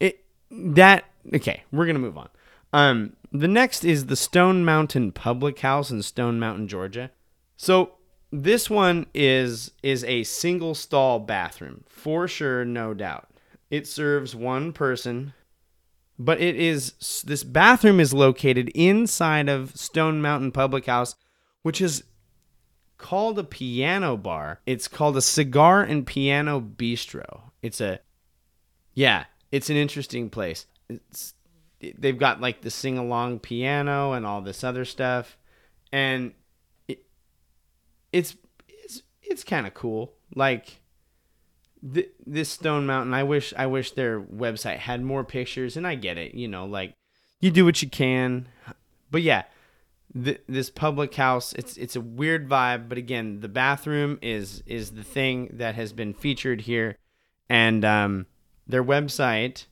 it 0.00 0.24
that 0.50 1.04
okay. 1.32 1.62
We're 1.70 1.86
gonna 1.86 2.00
move 2.00 2.18
on. 2.18 2.28
Um, 2.72 3.12
the 3.32 3.48
next 3.48 3.84
is 3.84 4.06
the 4.06 4.16
Stone 4.16 4.64
Mountain 4.64 5.12
Public 5.12 5.58
House 5.60 5.90
in 5.90 6.02
Stone 6.02 6.38
Mountain, 6.38 6.68
Georgia. 6.68 7.10
So 7.56 7.94
this 8.30 8.70
one 8.70 9.06
is 9.14 9.72
is 9.82 10.04
a 10.04 10.22
single 10.24 10.74
stall 10.74 11.18
bathroom 11.18 11.84
for 11.88 12.28
sure, 12.28 12.64
no 12.64 12.94
doubt. 12.94 13.28
It 13.70 13.86
serves 13.86 14.36
one 14.36 14.72
person 14.72 15.32
but 16.18 16.40
it 16.40 16.56
is 16.56 17.22
this 17.26 17.42
bathroom 17.42 17.98
is 17.98 18.14
located 18.14 18.68
inside 18.74 19.48
of 19.48 19.76
Stone 19.76 20.22
Mountain 20.22 20.52
Public 20.52 20.86
House, 20.86 21.16
which 21.62 21.80
is 21.80 22.04
called 22.98 23.38
a 23.38 23.44
piano 23.44 24.16
bar. 24.16 24.60
It's 24.66 24.88
called 24.88 25.16
a 25.16 25.22
cigar 25.22 25.82
and 25.82 26.06
piano 26.06 26.60
bistro. 26.60 27.50
It's 27.60 27.80
a 27.80 28.00
yeah, 28.94 29.24
it's 29.50 29.70
an 29.70 29.76
interesting 29.76 30.30
place. 30.30 30.66
It's 30.88 31.34
they've 31.98 32.18
got 32.18 32.40
like 32.40 32.60
the 32.60 32.70
sing 32.70 32.98
along 32.98 33.40
piano 33.40 34.12
and 34.12 34.26
all 34.26 34.40
this 34.40 34.62
other 34.64 34.84
stuff, 34.84 35.36
and 35.92 36.32
it, 36.88 37.04
it's 38.12 38.36
it's 38.68 39.02
it's 39.22 39.44
kind 39.44 39.66
of 39.66 39.74
cool. 39.74 40.12
Like 40.34 40.80
th- 41.94 42.10
this 42.26 42.50
Stone 42.50 42.86
Mountain, 42.86 43.14
I 43.14 43.22
wish 43.22 43.52
I 43.56 43.66
wish 43.66 43.92
their 43.92 44.20
website 44.20 44.78
had 44.78 45.02
more 45.02 45.24
pictures, 45.24 45.76
and 45.76 45.86
I 45.86 45.94
get 45.94 46.18
it, 46.18 46.34
you 46.34 46.48
know, 46.48 46.66
like 46.66 46.94
you 47.40 47.50
do 47.50 47.64
what 47.64 47.82
you 47.82 47.88
can, 47.88 48.48
but 49.10 49.22
yeah, 49.22 49.44
th- 50.14 50.42
this 50.48 50.70
public 50.70 51.14
house, 51.14 51.52
it's 51.54 51.76
it's 51.76 51.96
a 51.96 52.00
weird 52.00 52.48
vibe, 52.48 52.88
but 52.88 52.98
again, 52.98 53.40
the 53.40 53.48
bathroom 53.48 54.18
is 54.22 54.62
is 54.66 54.92
the 54.92 55.02
thing 55.02 55.50
that 55.52 55.74
has 55.74 55.92
been 55.92 56.14
featured 56.14 56.62
here, 56.62 56.96
and 57.48 57.84
um, 57.84 58.26
their 58.66 58.84
website. 58.84 59.66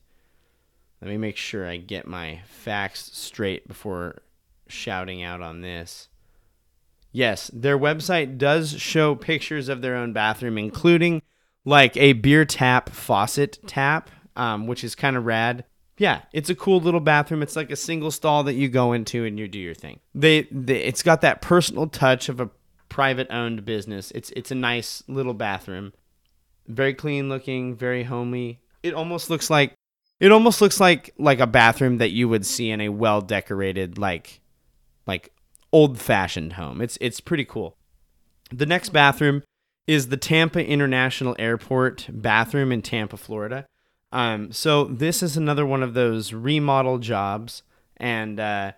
Let 1.01 1.09
me 1.09 1.17
make 1.17 1.37
sure 1.37 1.67
I 1.67 1.77
get 1.77 2.05
my 2.05 2.41
facts 2.45 3.09
straight 3.17 3.67
before 3.67 4.21
shouting 4.67 5.23
out 5.23 5.41
on 5.41 5.61
this. 5.61 6.09
Yes, 7.11 7.49
their 7.53 7.77
website 7.77 8.37
does 8.37 8.79
show 8.79 9.15
pictures 9.15 9.67
of 9.67 9.81
their 9.81 9.95
own 9.95 10.13
bathroom, 10.13 10.57
including 10.57 11.21
like 11.65 11.97
a 11.97 12.13
beer 12.13 12.45
tap 12.45 12.89
faucet 12.89 13.59
tap, 13.67 14.09
um, 14.35 14.67
which 14.67 14.83
is 14.83 14.95
kind 14.95 15.17
of 15.17 15.25
rad. 15.25 15.65
Yeah, 15.97 16.21
it's 16.33 16.49
a 16.49 16.55
cool 16.55 16.79
little 16.79 16.99
bathroom. 16.99 17.43
It's 17.43 17.55
like 17.55 17.71
a 17.71 17.75
single 17.75 18.11
stall 18.11 18.43
that 18.43 18.53
you 18.53 18.69
go 18.69 18.93
into 18.93 19.25
and 19.25 19.37
you 19.37 19.47
do 19.47 19.59
your 19.59 19.75
thing. 19.75 19.99
They, 20.15 20.47
they 20.51 20.83
it's 20.83 21.03
got 21.03 21.21
that 21.21 21.41
personal 21.41 21.87
touch 21.87 22.29
of 22.29 22.39
a 22.39 22.49
private 22.89 23.27
owned 23.29 23.65
business. 23.65 24.11
It's 24.11 24.29
it's 24.31 24.51
a 24.51 24.55
nice 24.55 25.03
little 25.07 25.33
bathroom. 25.33 25.93
Very 26.67 26.93
clean 26.93 27.27
looking, 27.27 27.75
very 27.75 28.03
homey. 28.03 28.61
It 28.83 28.93
almost 28.93 29.29
looks 29.29 29.49
like 29.49 29.73
it 30.21 30.31
almost 30.31 30.61
looks 30.61 30.79
like 30.79 31.13
like 31.17 31.41
a 31.41 31.47
bathroom 31.47 31.97
that 31.97 32.11
you 32.11 32.29
would 32.29 32.45
see 32.45 32.69
in 32.69 32.79
a 32.79 32.89
well 32.89 33.19
decorated 33.19 33.97
like 33.97 34.39
like 35.05 35.33
old 35.73 35.99
fashioned 35.99 36.53
home. 36.53 36.79
It's 36.79 36.97
it's 37.01 37.19
pretty 37.19 37.43
cool. 37.43 37.75
The 38.51 38.65
next 38.65 38.89
bathroom 38.89 39.43
is 39.87 40.07
the 40.07 40.17
Tampa 40.17 40.65
International 40.65 41.35
Airport 41.39 42.07
bathroom 42.09 42.71
in 42.71 42.81
Tampa, 42.81 43.17
Florida. 43.17 43.65
Um, 44.11 44.51
so 44.51 44.85
this 44.85 45.23
is 45.23 45.35
another 45.35 45.65
one 45.65 45.81
of 45.81 45.93
those 45.95 46.33
remodel 46.33 46.99
jobs, 46.99 47.63
and 47.97 48.39
uh, 48.39 48.73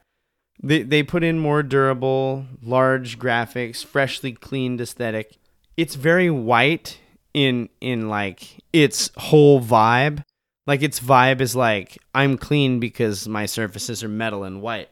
they 0.62 0.84
they 0.84 1.03
put 1.03 1.23
in 1.23 1.39
more 1.39 1.62
durable, 1.62 2.45
large 2.62 3.19
graphics, 3.19 3.84
freshly 3.84 4.32
cleaned 4.32 4.79
aesthetic. 4.79 5.38
It's 5.75 5.95
very 5.95 6.29
white 6.29 6.99
in 7.34 7.67
in 7.82 8.08
like 8.08 8.63
its 8.71 9.12
whole 9.17 9.60
vibe. 9.60 10.23
Like 10.65 10.82
its 10.82 10.99
vibe 10.99 11.41
is 11.41 11.56
like 11.56 11.97
I'm 12.15 12.38
clean 12.38 12.80
because 12.80 13.28
my 13.28 13.45
surfaces 13.45 14.04
are 14.04 14.10
metal 14.10 14.43
and 14.43 14.62
white. 14.62 14.89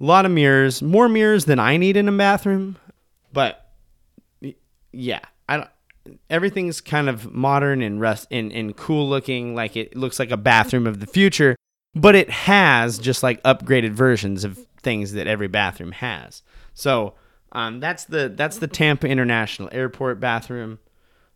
A 0.00 0.04
lot 0.04 0.24
of 0.24 0.32
mirrors, 0.32 0.80
more 0.80 1.08
mirrors 1.08 1.44
than 1.44 1.58
I 1.58 1.76
need 1.76 1.96
in 1.96 2.08
a 2.08 2.12
bathroom, 2.12 2.78
but 3.32 3.70
yeah, 4.92 5.20
I 5.48 5.58
don't. 5.58 5.68
Everything's 6.30 6.80
kind 6.80 7.08
of 7.08 7.32
modern 7.32 7.82
and 7.82 8.00
rust 8.00 8.26
and, 8.30 8.50
and 8.52 8.74
cool 8.74 9.08
looking, 9.08 9.54
like 9.54 9.76
it 9.76 9.94
looks 9.94 10.18
like 10.18 10.30
a 10.30 10.36
bathroom 10.36 10.86
of 10.86 11.00
the 11.00 11.06
future, 11.06 11.54
but 11.94 12.14
it 12.14 12.30
has 12.30 12.98
just 12.98 13.22
like 13.22 13.42
upgraded 13.42 13.90
versions 13.90 14.42
of 14.42 14.58
things 14.82 15.12
that 15.12 15.26
every 15.26 15.48
bathroom 15.48 15.92
has. 15.92 16.42
So 16.72 17.14
um, 17.52 17.80
that's 17.80 18.04
the 18.04 18.32
that's 18.34 18.58
the 18.58 18.66
Tampa 18.66 19.08
International 19.08 19.68
Airport 19.72 20.20
bathroom. 20.20 20.78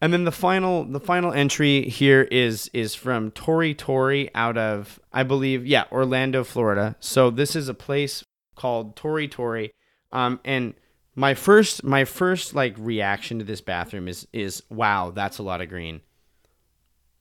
And 0.04 0.12
then 0.12 0.24
the 0.24 0.32
final 0.32 0.84
the 0.84 1.00
final 1.00 1.32
entry 1.32 1.88
here 1.88 2.28
is 2.30 2.70
is 2.74 2.94
from 2.94 3.30
Tori 3.30 3.72
Tori 3.72 4.30
out 4.34 4.58
of 4.58 5.00
I 5.14 5.22
believe 5.22 5.66
yeah 5.66 5.84
Orlando 5.90 6.44
Florida. 6.44 6.94
So 7.00 7.30
this 7.30 7.56
is 7.56 7.70
a 7.70 7.74
place 7.74 8.22
called 8.54 8.96
Tori 8.96 9.28
Tori, 9.28 9.72
um, 10.12 10.40
and 10.44 10.74
my 11.14 11.32
first 11.32 11.84
my 11.84 12.04
first 12.04 12.54
like 12.54 12.74
reaction 12.76 13.38
to 13.38 13.46
this 13.46 13.62
bathroom 13.62 14.06
is 14.06 14.28
is 14.34 14.62
wow 14.68 15.10
that's 15.10 15.38
a 15.38 15.42
lot 15.42 15.62
of 15.62 15.70
green. 15.70 16.02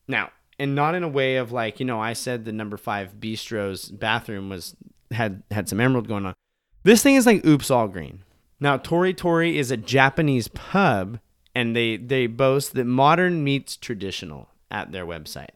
Now 0.06 0.32
and 0.60 0.76
not 0.76 0.94
in 0.94 1.04
a 1.04 1.08
way 1.08 1.38
of 1.38 1.54
like 1.54 1.80
you 1.80 1.86
know 1.86 2.02
i 2.02 2.12
said 2.12 2.44
the 2.44 2.52
number 2.52 2.76
five 2.76 3.18
bistro's 3.18 3.92
bathroom 3.92 4.50
was 4.50 4.76
had 5.10 5.42
had 5.52 5.70
some 5.70 5.80
emerald 5.80 6.10
going 6.10 6.26
on. 6.26 6.34
This 6.84 7.02
thing 7.02 7.16
is 7.16 7.26
like 7.26 7.46
oops 7.46 7.72
all 7.72 7.88
green. 7.88 8.24
Now 8.60 8.76
tori 8.76 9.14
tori 9.14 9.58
is 9.58 9.72
a 9.72 9.78
japanese 9.78 10.50
pub 10.50 11.22
and 11.56 11.76
they 11.76 11.98
they 11.98 12.28
boast 12.28 12.74
that 12.74 12.86
modern 12.86 13.44
meets 13.44 13.78
traditional 13.78 14.50
at 14.72 14.92
their 14.92 15.06
website 15.06 15.52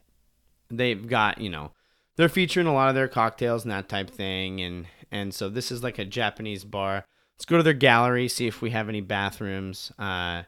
they've 0.70 1.08
got 1.08 1.40
you 1.40 1.50
know 1.50 1.72
they're 2.16 2.28
featuring 2.28 2.66
a 2.66 2.74
lot 2.74 2.88
of 2.88 2.94
their 2.94 3.08
cocktails 3.08 3.64
and 3.64 3.72
that 3.72 3.88
type 3.88 4.10
thing 4.10 4.60
and 4.60 4.86
and 5.10 5.34
so 5.34 5.48
this 5.48 5.70
is 5.70 5.82
like 5.82 5.98
a 5.98 6.04
japanese 6.04 6.64
bar 6.64 7.04
Let's 7.38 7.44
go 7.44 7.56
to 7.56 7.62
their 7.62 7.72
gallery, 7.72 8.26
see 8.26 8.48
if 8.48 8.60
we 8.60 8.70
have 8.70 8.88
any 8.88 9.00
bathrooms. 9.00 9.92
Uh, 9.96 10.42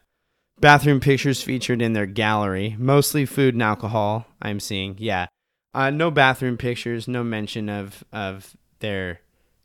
bathroom 0.58 0.98
pictures 0.98 1.40
featured 1.40 1.80
in 1.80 1.92
their 1.92 2.06
gallery, 2.06 2.74
mostly 2.80 3.24
food 3.26 3.54
and 3.54 3.62
alcohol. 3.62 4.26
I'm 4.42 4.58
seeing, 4.58 4.96
yeah. 4.98 5.28
Uh, 5.72 5.90
no 5.90 6.10
bathroom 6.10 6.56
pictures, 6.56 7.06
no 7.06 7.22
mention 7.22 7.68
of 7.68 8.02
of 8.12 8.56
their, 8.80 9.20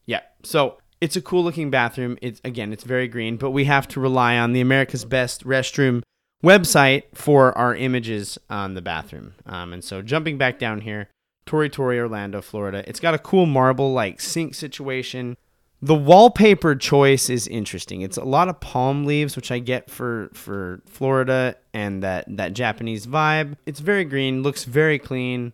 yeah. 0.06 0.21
So 0.43 0.78
it's 1.06 1.15
a 1.15 1.22
cool 1.22 1.44
looking 1.44 1.70
bathroom. 1.70 2.18
It's 2.20 2.41
again, 2.44 2.74
it's 2.74 2.84
very 2.84 3.08
green, 3.08 3.38
but 3.38 3.52
we 3.52 3.65
have 3.65 3.88
to 3.89 4.00
rely 4.00 4.39
on 4.39 4.54
the 4.54 4.60
America's 4.60 5.06
Best 5.06 5.46
Restroom 5.46 6.02
website 6.44 7.04
for 7.13 7.56
our 7.56 7.76
images 7.76 8.39
on 8.50 8.74
the 8.74 8.82
bathroom. 8.82 9.36
Um, 9.46 9.72
and 9.72 9.84
so 9.84 10.02
jumping 10.02 10.39
back 10.39 10.58
down 10.58 10.82
here, 10.82 11.10
Tori 11.46 11.70
Tori, 11.70 12.00
Orlando, 12.00 12.41
Florida. 12.41 12.84
It's 12.88 13.00
got 13.00 13.13
a 13.13 13.20
cool 13.20 13.46
marble 13.46 13.94
like 13.94 14.20
sink 14.20 14.56
situation. 14.56 15.38
The 15.80 15.94
wallpaper 15.94 16.76
choice 16.76 17.30
is 17.30 17.48
interesting. 17.48 18.02
It's 18.02 18.18
a 18.18 18.24
lot 18.24 18.50
of 18.50 18.60
palm 18.60 19.06
leaves, 19.06 19.36
which 19.36 19.52
I 19.52 19.60
get 19.60 19.91
for 19.91 20.32
for 20.34 20.82
Florida 20.88 21.56
and 21.72 22.02
that 22.02 22.26
that 22.36 22.54
Japanese 22.54 23.06
vibe. 23.06 23.58
It's 23.68 23.80
very 23.80 24.06
green, 24.06 24.41
looks 24.41 24.63
very 24.63 24.98
clean, 24.98 25.54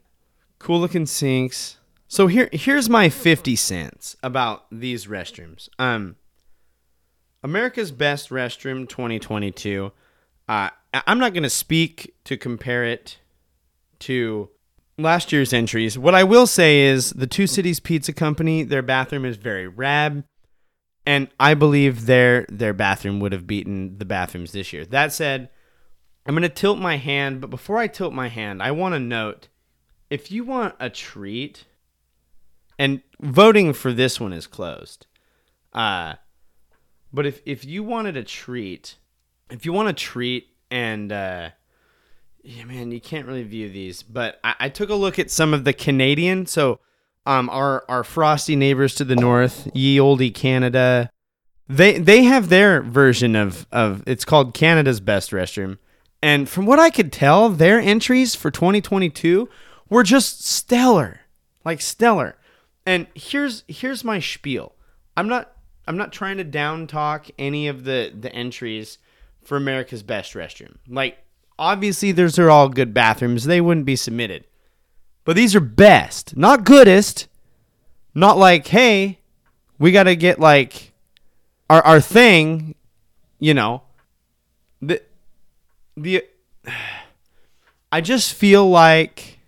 cool 0.59 0.79
looking 0.79 1.05
sinks. 1.05 1.77
So 2.11 2.27
here 2.27 2.49
here's 2.51 2.89
my 2.89 3.07
50 3.07 3.55
cents 3.55 4.17
about 4.21 4.65
these 4.69 5.07
restrooms. 5.07 5.69
Um 5.79 6.17
America's 7.41 7.93
Best 7.93 8.31
Restroom 8.31 8.85
2022. 8.89 9.93
Uh, 10.49 10.69
I'm 10.93 11.19
not 11.19 11.33
going 11.33 11.43
to 11.43 11.49
speak 11.49 12.13
to 12.25 12.35
compare 12.35 12.83
it 12.83 13.17
to 13.99 14.49
last 14.97 15.31
year's 15.31 15.53
entries. 15.53 15.97
What 15.97 16.13
I 16.13 16.25
will 16.25 16.45
say 16.47 16.81
is 16.81 17.11
the 17.11 17.27
Two 17.27 17.47
Cities 17.47 17.79
Pizza 17.79 18.11
Company, 18.11 18.63
their 18.63 18.81
bathroom 18.81 19.23
is 19.23 19.37
very 19.37 19.69
rad, 19.69 20.25
and 21.05 21.29
I 21.39 21.53
believe 21.53 22.07
their 22.07 22.45
their 22.49 22.73
bathroom 22.73 23.21
would 23.21 23.31
have 23.31 23.47
beaten 23.47 23.99
the 23.99 24.05
bathrooms 24.05 24.51
this 24.51 24.73
year. 24.73 24.85
That 24.85 25.13
said, 25.13 25.49
I'm 26.25 26.35
going 26.35 26.43
to 26.43 26.49
tilt 26.49 26.77
my 26.77 26.97
hand, 26.97 27.39
but 27.39 27.49
before 27.49 27.77
I 27.77 27.87
tilt 27.87 28.11
my 28.11 28.27
hand, 28.27 28.61
I 28.61 28.71
want 28.71 28.95
to 28.95 28.99
note 28.99 29.47
if 30.09 30.29
you 30.29 30.43
want 30.43 30.75
a 30.77 30.89
treat, 30.89 31.63
and 32.81 32.99
voting 33.19 33.73
for 33.73 33.93
this 33.93 34.19
one 34.19 34.33
is 34.33 34.47
closed. 34.47 35.05
Uh, 35.71 36.15
but 37.13 37.27
if 37.27 37.39
if 37.45 37.63
you 37.63 37.83
wanted 37.83 38.17
a 38.17 38.23
treat, 38.23 38.97
if 39.51 39.67
you 39.67 39.71
want 39.71 39.87
a 39.87 39.93
treat 39.93 40.47
and 40.71 41.11
uh, 41.11 41.49
yeah, 42.41 42.63
man, 42.63 42.89
you 42.91 42.99
can't 42.99 43.27
really 43.27 43.43
view 43.43 43.69
these, 43.69 44.01
but 44.01 44.39
I, 44.43 44.55
I 44.61 44.69
took 44.69 44.89
a 44.89 44.95
look 44.95 45.19
at 45.19 45.29
some 45.29 45.53
of 45.53 45.63
the 45.63 45.73
Canadian. 45.73 46.47
So, 46.47 46.79
um, 47.27 47.51
our 47.51 47.85
our 47.87 48.03
frosty 48.03 48.55
neighbors 48.55 48.95
to 48.95 49.03
the 49.03 49.15
north, 49.15 49.69
ye 49.75 49.99
olde 49.99 50.33
Canada, 50.33 51.11
they 51.69 51.99
they 51.99 52.23
have 52.23 52.49
their 52.49 52.81
version 52.81 53.35
of 53.35 53.67
of 53.71 54.01
it's 54.07 54.25
called 54.25 54.55
Canada's 54.55 54.99
best 54.99 55.29
restroom, 55.29 55.77
and 56.23 56.49
from 56.49 56.65
what 56.65 56.79
I 56.79 56.89
could 56.89 57.13
tell, 57.13 57.49
their 57.49 57.79
entries 57.79 58.33
for 58.33 58.49
2022 58.49 59.47
were 59.87 60.01
just 60.01 60.43
stellar, 60.43 61.19
like 61.63 61.79
stellar. 61.79 62.37
And 62.85 63.07
here's 63.13 63.63
here's 63.67 64.03
my 64.03 64.19
spiel. 64.19 64.75
I'm 65.15 65.27
not 65.27 65.53
I'm 65.87 65.97
not 65.97 66.11
trying 66.11 66.37
to 66.37 66.43
down 66.43 66.87
talk 66.87 67.27
any 67.37 67.67
of 67.67 67.83
the 67.83 68.13
the 68.17 68.33
entries 68.33 68.97
for 69.43 69.57
America's 69.57 70.03
best 70.03 70.33
restroom. 70.33 70.77
Like 70.87 71.17
obviously 71.59 72.11
those 72.11 72.39
are 72.39 72.49
all 72.49 72.69
good 72.69 72.93
bathrooms. 72.93 73.45
They 73.45 73.61
wouldn't 73.61 73.85
be 73.85 73.95
submitted. 73.95 74.45
But 75.23 75.35
these 75.35 75.55
are 75.55 75.61
best, 75.61 76.35
not 76.35 76.63
goodest. 76.63 77.27
Not 78.13 78.37
like, 78.37 78.67
hey, 78.67 79.19
we 79.79 79.91
got 79.91 80.03
to 80.03 80.15
get 80.15 80.39
like 80.39 80.91
our 81.69 81.81
our 81.83 82.01
thing, 82.01 82.75
you 83.39 83.53
know. 83.53 83.83
The 84.81 85.01
the 85.95 86.25
I 87.91 88.01
just 88.01 88.33
feel 88.33 88.69
like 88.69 89.39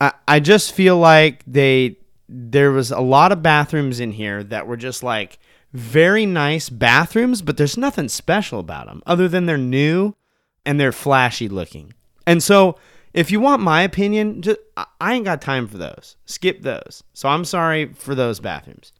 I 0.00 0.12
I 0.26 0.40
just 0.40 0.72
feel 0.72 0.96
like 0.96 1.42
they 1.46 1.96
there 2.32 2.72
was 2.72 2.90
a 2.90 3.00
lot 3.00 3.32
of 3.32 3.42
bathrooms 3.42 4.00
in 4.00 4.12
here 4.12 4.42
that 4.44 4.66
were 4.66 4.76
just 4.76 5.02
like 5.02 5.38
very 5.72 6.26
nice 6.26 6.68
bathrooms, 6.68 7.42
but 7.42 7.56
there's 7.56 7.76
nothing 7.76 8.08
special 8.08 8.60
about 8.60 8.86
them 8.86 9.02
other 9.06 9.28
than 9.28 9.46
they're 9.46 9.58
new 9.58 10.14
and 10.64 10.78
they're 10.78 10.92
flashy 10.92 11.48
looking. 11.48 11.92
And 12.26 12.42
so, 12.42 12.76
if 13.12 13.30
you 13.30 13.40
want 13.40 13.62
my 13.62 13.82
opinion, 13.82 14.40
just 14.42 14.58
I 14.76 15.14
ain't 15.14 15.24
got 15.24 15.42
time 15.42 15.68
for 15.68 15.76
those. 15.76 16.16
Skip 16.24 16.62
those. 16.62 17.02
So 17.12 17.28
I'm 17.28 17.44
sorry 17.44 17.92
for 17.92 18.14
those 18.14 18.40
bathrooms. 18.40 18.92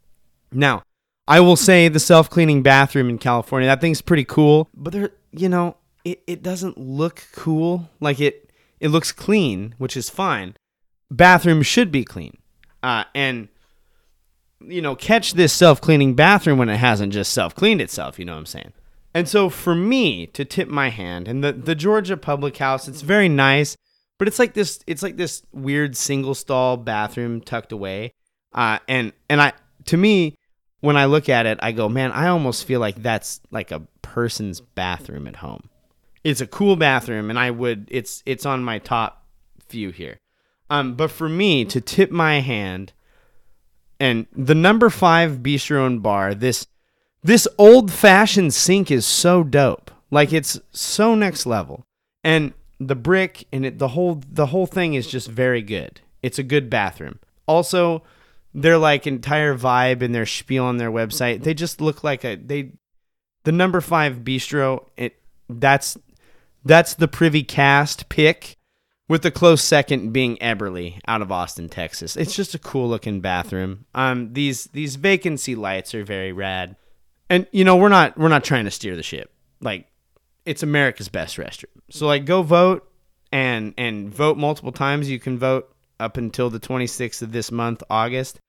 Now, 0.51 0.83
I 1.27 1.39
will 1.39 1.55
say 1.55 1.87
the 1.87 1.99
self-cleaning 1.99 2.61
bathroom 2.61 3.09
in 3.09 3.17
California, 3.17 3.67
that 3.67 3.81
thing's 3.81 4.01
pretty 4.01 4.25
cool, 4.25 4.69
but 4.73 4.93
there, 4.93 5.11
you 5.31 5.49
know, 5.49 5.77
it, 6.05 6.21
it 6.27 6.43
doesn't 6.43 6.77
look 6.77 7.27
cool. 7.31 7.89
Like 7.99 8.19
it 8.19 8.51
it 8.79 8.89
looks 8.89 9.11
clean, 9.11 9.73
which 9.77 9.95
is 9.95 10.09
fine. 10.09 10.57
Bathrooms 11.09 11.65
should 11.65 11.91
be 11.91 12.03
clean. 12.03 12.37
Uh, 12.83 13.05
and 13.15 13.47
you 14.67 14.81
know, 14.81 14.95
catch 14.95 15.33
this 15.33 15.53
self 15.53 15.81
cleaning 15.81 16.13
bathroom 16.13 16.57
when 16.57 16.69
it 16.69 16.77
hasn't 16.77 17.13
just 17.13 17.33
self 17.33 17.55
cleaned 17.55 17.81
itself. 17.81 18.19
You 18.19 18.25
know 18.25 18.33
what 18.33 18.39
I'm 18.39 18.45
saying? 18.45 18.73
And 19.13 19.27
so 19.27 19.49
for 19.49 19.75
me 19.75 20.27
to 20.27 20.43
tip 20.43 20.67
my 20.67 20.89
hand, 20.89 21.27
and 21.27 21.43
the, 21.43 21.53
the 21.53 21.75
Georgia 21.75 22.17
Public 22.17 22.57
House, 22.57 22.87
it's 22.87 23.01
very 23.01 23.29
nice, 23.29 23.77
but 24.17 24.27
it's 24.27 24.39
like 24.39 24.53
this 24.53 24.79
it's 24.87 25.03
like 25.03 25.17
this 25.17 25.43
weird 25.51 25.95
single 25.95 26.35
stall 26.35 26.77
bathroom 26.77 27.41
tucked 27.41 27.71
away. 27.71 28.13
Uh, 28.53 28.79
and 28.87 29.13
and 29.29 29.41
I 29.41 29.53
to 29.85 29.97
me, 29.97 30.35
when 30.81 30.97
I 30.97 31.05
look 31.05 31.29
at 31.29 31.45
it, 31.45 31.59
I 31.61 31.71
go, 31.71 31.89
man, 31.89 32.11
I 32.11 32.27
almost 32.27 32.65
feel 32.65 32.79
like 32.79 33.01
that's 33.01 33.39
like 33.51 33.71
a 33.71 33.81
person's 34.01 34.61
bathroom 34.61 35.27
at 35.27 35.37
home. 35.37 35.69
It's 36.23 36.41
a 36.41 36.47
cool 36.47 36.75
bathroom, 36.75 37.29
and 37.29 37.37
I 37.37 37.51
would 37.51 37.87
it's 37.91 38.23
it's 38.25 38.45
on 38.45 38.63
my 38.63 38.79
top 38.79 39.25
few 39.67 39.91
here. 39.91 40.17
Um, 40.73 40.95
but 40.95 41.11
for 41.11 41.29
me 41.29 41.65
to 41.65 41.79
tip 41.79 42.09
my 42.09 42.39
hand 42.39 42.93
and 43.99 44.25
the 44.35 44.55
number 44.55 44.89
five 44.89 45.43
bistro 45.43 45.85
and 45.85 46.01
bar, 46.01 46.33
this 46.33 46.65
this 47.21 47.47
old 47.59 47.91
fashioned 47.91 48.55
sink 48.55 48.89
is 48.89 49.05
so 49.05 49.43
dope. 49.43 49.91
Like 50.09 50.33
it's 50.33 50.59
so 50.71 51.13
next 51.13 51.45
level. 51.45 51.85
And 52.23 52.53
the 52.79 52.95
brick 52.95 53.45
and 53.53 53.67
it, 53.67 53.77
the 53.77 53.89
whole 53.89 54.23
the 54.27 54.47
whole 54.47 54.65
thing 54.65 54.95
is 54.95 55.05
just 55.05 55.27
very 55.27 55.61
good. 55.61 56.01
It's 56.23 56.39
a 56.39 56.43
good 56.43 56.71
bathroom. 56.71 57.19
Also, 57.45 58.01
their 58.51 58.79
like 58.79 59.05
entire 59.05 59.55
vibe 59.55 60.01
and 60.01 60.15
their 60.15 60.25
spiel 60.25 60.65
on 60.65 60.77
their 60.77 60.91
website, 60.91 61.43
they 61.43 61.53
just 61.53 61.81
look 61.81 62.03
like 62.03 62.25
a 62.25 62.35
they 62.35 62.71
the 63.43 63.51
number 63.51 63.79
5 63.79 64.23
bistro, 64.23 64.87
it 64.97 65.21
that's 65.47 65.99
that's 66.65 66.95
the 66.95 67.07
privy 67.07 67.43
cast 67.43 68.09
pick 68.09 68.57
with 69.09 69.21
the 69.21 69.31
close 69.31 69.61
second 69.61 70.13
being 70.13 70.37
Eberly 70.37 70.99
out 71.07 71.21
of 71.21 71.31
Austin, 71.31 71.69
Texas. 71.69 72.15
It's 72.15 72.35
just 72.35 72.55
a 72.55 72.59
cool 72.59 72.87
looking 72.87 73.21
bathroom. 73.21 73.85
Um, 73.93 74.33
these 74.33 74.65
these 74.65 74.95
vacancy 74.95 75.55
lights 75.55 75.93
are 75.93 76.03
very 76.03 76.31
rad, 76.31 76.75
and 77.29 77.47
you 77.51 77.63
know 77.63 77.75
we're 77.75 77.89
not 77.89 78.17
we're 78.17 78.29
not 78.29 78.43
trying 78.43 78.65
to 78.65 78.71
steer 78.71 78.95
the 78.95 79.03
ship. 79.03 79.31
Like 79.61 79.87
it's 80.45 80.63
America's 80.63 81.09
best 81.09 81.37
restroom. 81.37 81.65
So 81.89 82.07
like 82.07 82.25
go 82.25 82.41
vote 82.41 82.89
and 83.31 83.73
and 83.77 84.13
vote 84.13 84.37
multiple 84.37 84.71
times. 84.71 85.09
You 85.09 85.19
can 85.19 85.37
vote 85.37 85.73
up 85.99 86.17
until 86.17 86.49
the 86.49 86.59
26th 86.59 87.21
of 87.21 87.31
this 87.31 87.51
month, 87.51 87.83
August. 87.89 88.39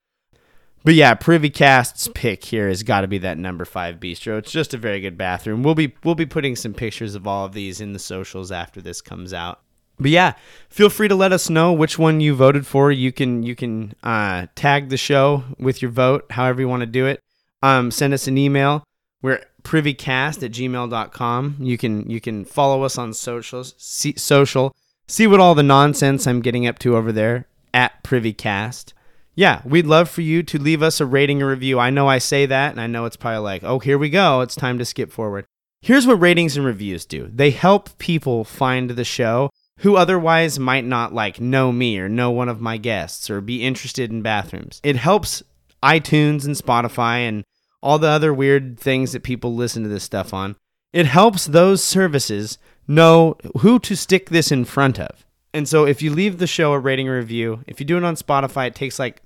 But 0.84 0.94
yeah, 0.94 1.14
Privy 1.14 1.48
Cast's 1.48 2.08
pick 2.08 2.44
here 2.44 2.68
has 2.68 2.82
got 2.82 3.00
to 3.00 3.08
be 3.08 3.18
that 3.18 3.38
number 3.38 3.64
five 3.64 3.96
bistro. 3.96 4.36
It's 4.38 4.52
just 4.52 4.74
a 4.74 4.78
very 4.78 5.00
good 5.00 5.16
bathroom. 5.16 5.62
We'll 5.62 5.74
be 5.74 5.94
we'll 6.04 6.14
be 6.14 6.26
putting 6.26 6.56
some 6.56 6.74
pictures 6.74 7.14
of 7.14 7.26
all 7.26 7.46
of 7.46 7.54
these 7.54 7.80
in 7.80 7.92
the 7.94 7.98
socials 7.98 8.52
after 8.52 8.82
this 8.82 9.00
comes 9.00 9.32
out. 9.32 9.60
But 9.98 10.10
yeah, 10.10 10.34
feel 10.68 10.90
free 10.90 11.08
to 11.08 11.14
let 11.14 11.32
us 11.32 11.48
know 11.48 11.72
which 11.72 11.98
one 11.98 12.20
you 12.20 12.34
voted 12.34 12.66
for. 12.66 12.90
You 12.90 13.12
can 13.12 13.42
you 13.42 13.54
can 13.54 13.94
uh, 14.02 14.46
tag 14.54 14.88
the 14.88 14.96
show 14.96 15.44
with 15.58 15.82
your 15.82 15.90
vote, 15.90 16.26
however 16.30 16.60
you 16.60 16.68
want 16.68 16.80
to 16.80 16.86
do 16.86 17.06
it. 17.06 17.20
Um, 17.62 17.90
send 17.90 18.12
us 18.12 18.26
an 18.26 18.36
email. 18.36 18.84
We're 19.22 19.44
privycast 19.62 20.42
at 20.42 20.52
gmail.com. 20.52 21.56
You 21.60 21.78
can 21.78 22.10
you 22.10 22.20
can 22.20 22.44
follow 22.44 22.82
us 22.82 22.98
on 22.98 23.14
socials, 23.14 23.74
see, 23.78 24.14
social, 24.16 24.74
see 25.06 25.26
what 25.26 25.40
all 25.40 25.54
the 25.54 25.62
nonsense 25.62 26.26
I'm 26.26 26.42
getting 26.42 26.66
up 26.66 26.78
to 26.80 26.96
over 26.96 27.12
there 27.12 27.46
at 27.72 28.02
privycast. 28.04 28.92
Yeah, 29.36 29.62
we'd 29.64 29.86
love 29.86 30.08
for 30.08 30.20
you 30.20 30.42
to 30.44 30.58
leave 30.58 30.82
us 30.82 31.00
a 31.00 31.06
rating 31.06 31.42
or 31.42 31.48
review. 31.48 31.80
I 31.80 31.90
know 31.90 32.06
I 32.06 32.18
say 32.18 32.46
that, 32.46 32.70
and 32.70 32.80
I 32.80 32.86
know 32.86 33.04
it's 33.04 33.16
probably 33.16 33.40
like, 33.40 33.64
oh, 33.64 33.80
here 33.80 33.98
we 33.98 34.08
go. 34.08 34.42
It's 34.42 34.54
time 34.54 34.78
to 34.78 34.84
skip 34.84 35.10
forward. 35.10 35.44
Here's 35.80 36.06
what 36.06 36.20
ratings 36.20 36.56
and 36.56 36.64
reviews 36.64 37.04
do 37.04 37.28
they 37.32 37.50
help 37.50 37.98
people 37.98 38.44
find 38.44 38.90
the 38.90 39.04
show 39.04 39.50
who 39.78 39.96
otherwise 39.96 40.58
might 40.58 40.84
not 40.84 41.12
like 41.12 41.40
know 41.40 41.72
me 41.72 41.98
or 41.98 42.08
know 42.08 42.30
one 42.30 42.48
of 42.48 42.60
my 42.60 42.76
guests 42.76 43.28
or 43.28 43.40
be 43.40 43.64
interested 43.64 44.10
in 44.10 44.22
bathrooms. 44.22 44.80
It 44.84 44.96
helps 44.96 45.42
iTunes 45.82 46.44
and 46.46 46.54
Spotify 46.54 47.28
and 47.28 47.44
all 47.82 47.98
the 47.98 48.08
other 48.08 48.32
weird 48.32 48.78
things 48.78 49.12
that 49.12 49.22
people 49.22 49.54
listen 49.54 49.82
to 49.82 49.88
this 49.88 50.04
stuff 50.04 50.32
on. 50.32 50.56
It 50.92 51.06
helps 51.06 51.46
those 51.46 51.82
services 51.82 52.56
know 52.86 53.36
who 53.60 53.78
to 53.80 53.96
stick 53.96 54.30
this 54.30 54.52
in 54.52 54.64
front 54.64 54.98
of. 54.98 55.26
And 55.52 55.68
so 55.68 55.84
if 55.86 56.02
you 56.02 56.10
leave 56.12 56.38
the 56.38 56.46
show 56.46 56.72
a 56.72 56.78
rating 56.78 57.08
or 57.08 57.16
review, 57.16 57.62
if 57.66 57.78
you 57.80 57.86
do 57.86 57.96
it 57.96 58.04
on 58.04 58.16
Spotify, 58.16 58.68
it 58.68 58.74
takes 58.74 58.98
like 58.98 59.22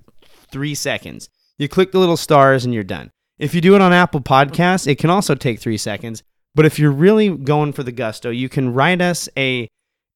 three 0.51 0.75
seconds. 0.75 1.29
You 1.59 1.69
click 1.69 1.93
the 1.93 1.99
little 1.99 2.17
stars 2.17 2.65
and 2.65 2.75
you're 2.75 2.85
done. 2.85 3.11
If 3.39 3.55
you 3.55 3.61
do 3.61 3.75
it 3.75 3.81
on 3.81 3.93
Apple 3.93 4.21
Podcasts, 4.21 4.87
it 4.87 4.99
can 4.99 5.11
also 5.11 5.35
take 5.35 5.61
three 5.61 5.79
seconds. 5.79 6.23
But 6.55 6.67
if 6.67 6.79
you're 6.79 6.91
really 6.91 7.37
going 7.37 7.73
for 7.73 7.83
the 7.83 7.93
gusto, 7.93 8.31
you 8.31 8.49
can 8.49 8.75
write 8.75 9.01
us 9.01 9.29
a 9.37 9.69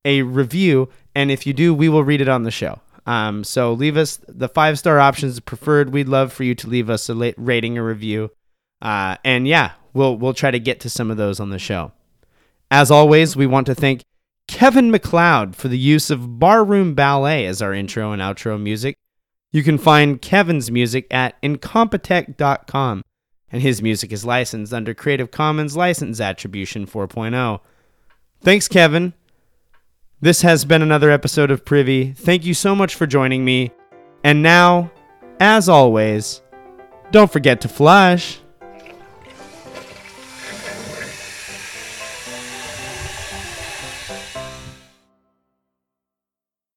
a 0.05 0.23
review, 0.23 0.89
and 1.15 1.31
if 1.31 1.47
you 1.47 1.53
do, 1.53 1.75
we 1.75 1.89
will 1.89 2.05
read 2.05 2.21
it 2.21 2.29
on 2.29 2.43
the 2.43 2.51
show. 2.51 2.81
Um, 3.07 3.45
so 3.45 3.73
leave 3.73 3.97
us 3.97 4.21
the 4.29 4.49
five 4.49 4.79
star 4.79 5.01
options 5.01 5.41
preferred. 5.41 5.91
We'd 5.91 6.09
love 6.09 6.33
for 6.33 6.45
you 6.45 6.55
to 6.57 6.69
leave 6.69 6.89
us 6.89 7.09
a 7.09 7.35
rating 7.37 7.79
or 7.79 7.85
review, 7.85 8.31
uh, 8.81 9.17
and 9.25 9.49
yeah, 9.49 9.73
we'll 9.93 10.17
we'll 10.17 10.35
try 10.35 10.51
to 10.51 10.61
get 10.61 10.81
to 10.81 10.91
some 10.91 11.11
of 11.11 11.17
those 11.17 11.41
on 11.41 11.51
the 11.51 11.59
show. 11.59 11.93
As 12.71 12.91
always, 12.91 13.37
we 13.37 13.47
want 13.47 13.67
to 13.67 13.75
thank 13.75 14.03
Kevin 14.49 14.91
MacLeod 14.91 15.57
for 15.57 15.69
the 15.69 15.79
use 15.79 16.11
of 16.11 16.39
Barroom 16.39 16.95
Ballet 16.95 17.47
as 17.47 17.61
our 17.61 17.75
intro 17.75 18.13
and 18.13 18.23
outro 18.23 18.61
music. 18.61 18.97
You 19.51 19.63
can 19.63 19.77
find 19.77 20.23
Kevin's 20.23 20.71
music 20.71 21.07
at 21.11 21.41
incompetech.com, 21.43 23.03
and 23.51 23.63
his 23.63 23.83
music 23.83 24.13
is 24.13 24.25
licensed 24.25 24.73
under 24.73 24.95
Creative 24.95 25.31
Commons 25.31 25.77
License 25.77 26.21
Attribution 26.21 26.87
4.0. 26.87 27.61
Thanks, 28.41 28.69
Kevin. 28.69 29.13
This 30.23 30.43
has 30.43 30.65
been 30.65 30.83
another 30.83 31.11
episode 31.11 31.51
of 31.51 31.65
Privy. 31.65 32.13
Thank 32.13 32.45
you 32.45 32.55
so 32.55 32.77
much 32.77 32.95
for 32.95 33.09
joining 33.09 33.45
me. 33.45 33.73
And 34.23 34.41
now, 34.41 34.93
as 35.41 35.69
always, 35.69 36.41
don't 37.11 37.33
forget 37.33 37.61
to 37.63 37.69
flush. 37.69 38.39